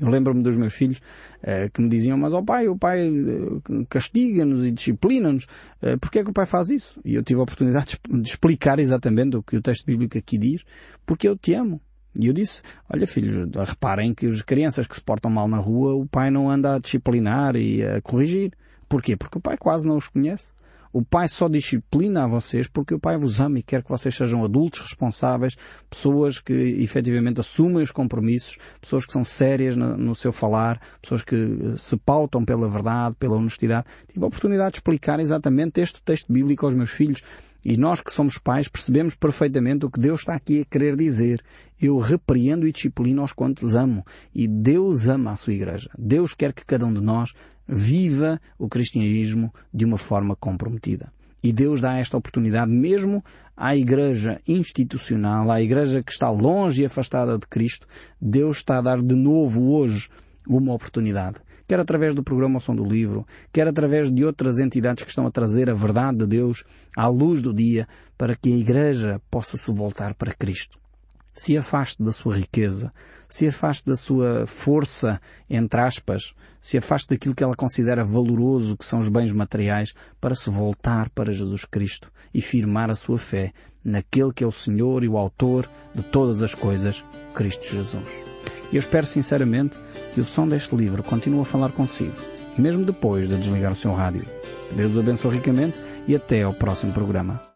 Eu 0.00 0.08
lembro-me 0.08 0.42
dos 0.42 0.56
meus 0.56 0.72
filhos 0.72 1.00
eh, 1.42 1.68
que 1.68 1.82
me 1.82 1.88
diziam, 1.88 2.16
mas 2.16 2.32
ó 2.32 2.38
oh, 2.38 2.44
pai, 2.44 2.68
o 2.68 2.76
pai 2.76 3.06
eh, 3.06 3.84
castiga-nos 3.88 4.64
e 4.64 4.70
disciplina-nos, 4.70 5.46
eh, 5.82 5.96
porquê 5.98 6.20
é 6.20 6.24
que 6.24 6.30
o 6.30 6.32
pai 6.32 6.46
faz 6.46 6.70
isso? 6.70 6.98
E 7.04 7.14
eu 7.14 7.22
tive 7.22 7.40
a 7.40 7.42
oportunidade 7.42 7.98
de, 8.08 8.22
de 8.22 8.28
explicar 8.28 8.78
exatamente 8.78 9.36
o 9.36 9.42
que 9.42 9.56
o 9.56 9.62
texto 9.62 9.84
bíblico 9.84 10.16
aqui 10.16 10.38
diz, 10.38 10.64
porque 11.04 11.28
eu 11.28 11.36
te 11.36 11.52
amo. 11.52 11.80
E 12.18 12.26
eu 12.26 12.32
disse, 12.32 12.62
olha 12.92 13.06
filhos, 13.06 13.48
reparem 13.68 14.12
que 14.12 14.26
as 14.26 14.42
crianças 14.42 14.86
que 14.86 14.94
se 14.94 15.00
portam 15.00 15.30
mal 15.30 15.46
na 15.46 15.58
rua, 15.58 15.94
o 15.94 16.06
pai 16.06 16.30
não 16.30 16.50
anda 16.50 16.74
a 16.74 16.78
disciplinar 16.78 17.54
e 17.54 17.84
a 17.84 18.00
corrigir. 18.00 18.52
Porquê? 18.88 19.16
Porque 19.16 19.38
o 19.38 19.40
pai 19.40 19.56
quase 19.56 19.86
não 19.86 19.96
os 19.96 20.08
conhece. 20.08 20.50
O 20.92 21.02
Pai 21.02 21.28
só 21.28 21.48
disciplina 21.48 22.24
a 22.24 22.26
vocês 22.26 22.66
porque 22.66 22.94
o 22.94 22.98
Pai 22.98 23.16
vos 23.16 23.40
ama 23.40 23.60
e 23.60 23.62
quer 23.62 23.82
que 23.82 23.88
vocês 23.88 24.14
sejam 24.14 24.44
adultos 24.44 24.80
responsáveis, 24.80 25.56
pessoas 25.88 26.40
que 26.40 26.52
efetivamente 26.52 27.40
assumem 27.40 27.82
os 27.82 27.92
compromissos, 27.92 28.58
pessoas 28.80 29.06
que 29.06 29.12
são 29.12 29.24
sérias 29.24 29.76
no, 29.76 29.96
no 29.96 30.14
seu 30.16 30.32
falar, 30.32 30.80
pessoas 31.00 31.22
que 31.22 31.36
eh, 31.36 31.76
se 31.76 31.96
pautam 31.96 32.44
pela 32.44 32.68
verdade, 32.68 33.14
pela 33.16 33.36
honestidade. 33.36 33.86
Tive 34.08 34.24
a 34.24 34.28
oportunidade 34.28 34.72
de 34.72 34.78
explicar 34.78 35.20
exatamente 35.20 35.80
este 35.80 36.02
texto 36.02 36.32
bíblico 36.32 36.66
aos 36.66 36.74
meus 36.74 36.90
filhos 36.90 37.22
e 37.64 37.76
nós 37.76 38.00
que 38.00 38.12
somos 38.12 38.38
pais 38.38 38.68
percebemos 38.68 39.14
perfeitamente 39.14 39.84
o 39.84 39.90
que 39.90 40.00
Deus 40.00 40.20
está 40.20 40.34
aqui 40.34 40.62
a 40.62 40.64
querer 40.64 40.96
dizer. 40.96 41.42
Eu 41.80 41.98
repreendo 41.98 42.66
e 42.66 42.72
disciplino 42.72 43.20
aos 43.20 43.32
quantos 43.32 43.74
amo. 43.74 44.04
E 44.34 44.48
Deus 44.48 45.06
ama 45.06 45.32
a 45.32 45.36
sua 45.36 45.52
igreja. 45.52 45.90
Deus 45.98 46.32
quer 46.32 46.52
que 46.52 46.64
cada 46.64 46.86
um 46.86 46.92
de 46.92 47.02
nós 47.02 47.32
viva 47.70 48.40
o 48.58 48.68
cristianismo 48.68 49.52
de 49.72 49.84
uma 49.84 49.96
forma 49.96 50.34
comprometida. 50.34 51.12
E 51.42 51.52
Deus 51.52 51.80
dá 51.80 51.96
esta 51.98 52.16
oportunidade 52.16 52.70
mesmo 52.70 53.24
à 53.56 53.76
igreja 53.76 54.40
institucional, 54.46 55.50
à 55.50 55.62
igreja 55.62 56.02
que 56.02 56.12
está 56.12 56.28
longe 56.30 56.82
e 56.82 56.86
afastada 56.86 57.38
de 57.38 57.46
Cristo. 57.46 57.86
Deus 58.20 58.58
está 58.58 58.78
a 58.78 58.82
dar 58.82 59.00
de 59.00 59.14
novo 59.14 59.72
hoje 59.72 60.08
uma 60.46 60.74
oportunidade 60.74 61.38
quer 61.70 61.78
através 61.78 62.16
do 62.16 62.24
programa 62.24 62.58
Som 62.58 62.74
do 62.74 62.84
Livro, 62.84 63.24
quer 63.52 63.68
através 63.68 64.10
de 64.10 64.24
outras 64.24 64.58
entidades 64.58 65.04
que 65.04 65.10
estão 65.10 65.24
a 65.24 65.30
trazer 65.30 65.70
a 65.70 65.72
verdade 65.72 66.18
de 66.18 66.26
Deus 66.26 66.64
à 66.96 67.06
luz 67.06 67.40
do 67.40 67.54
dia 67.54 67.86
para 68.18 68.34
que 68.34 68.52
a 68.52 68.56
Igreja 68.56 69.22
possa 69.30 69.56
se 69.56 69.72
voltar 69.72 70.14
para 70.14 70.34
Cristo. 70.34 70.79
Se 71.32 71.56
afaste 71.56 72.02
da 72.02 72.12
sua 72.12 72.36
riqueza, 72.36 72.92
se 73.28 73.46
afaste 73.46 73.86
da 73.86 73.96
sua 73.96 74.46
força, 74.46 75.20
entre 75.48 75.80
aspas, 75.80 76.34
se 76.60 76.76
afaste 76.76 77.08
daquilo 77.08 77.34
que 77.34 77.42
ela 77.42 77.54
considera 77.54 78.04
valoroso, 78.04 78.76
que 78.76 78.84
são 78.84 79.00
os 79.00 79.08
bens 79.08 79.32
materiais, 79.32 79.94
para 80.20 80.34
se 80.34 80.50
voltar 80.50 81.08
para 81.10 81.32
Jesus 81.32 81.64
Cristo 81.64 82.10
e 82.34 82.40
firmar 82.40 82.90
a 82.90 82.94
sua 82.94 83.18
fé 83.18 83.52
naquele 83.84 84.32
que 84.32 84.44
é 84.44 84.46
o 84.46 84.52
Senhor 84.52 85.02
e 85.02 85.08
o 85.08 85.16
Autor 85.16 85.70
de 85.94 86.02
todas 86.02 86.42
as 86.42 86.54
coisas, 86.54 87.04
Cristo 87.34 87.64
Jesus. 87.64 88.08
E 88.70 88.76
eu 88.76 88.80
espero 88.80 89.06
sinceramente 89.06 89.78
que 90.14 90.20
o 90.20 90.24
som 90.24 90.46
deste 90.46 90.76
livro 90.76 91.02
continue 91.02 91.40
a 91.40 91.44
falar 91.44 91.72
consigo, 91.72 92.14
mesmo 92.58 92.84
depois 92.84 93.28
de 93.28 93.36
desligar 93.36 93.72
o 93.72 93.76
seu 93.76 93.92
rádio. 93.92 94.24
Deus 94.72 94.94
o 94.94 95.00
abençoe 95.00 95.36
ricamente 95.36 95.80
e 96.06 96.14
até 96.14 96.42
ao 96.42 96.52
próximo 96.52 96.92
programa. 96.92 97.49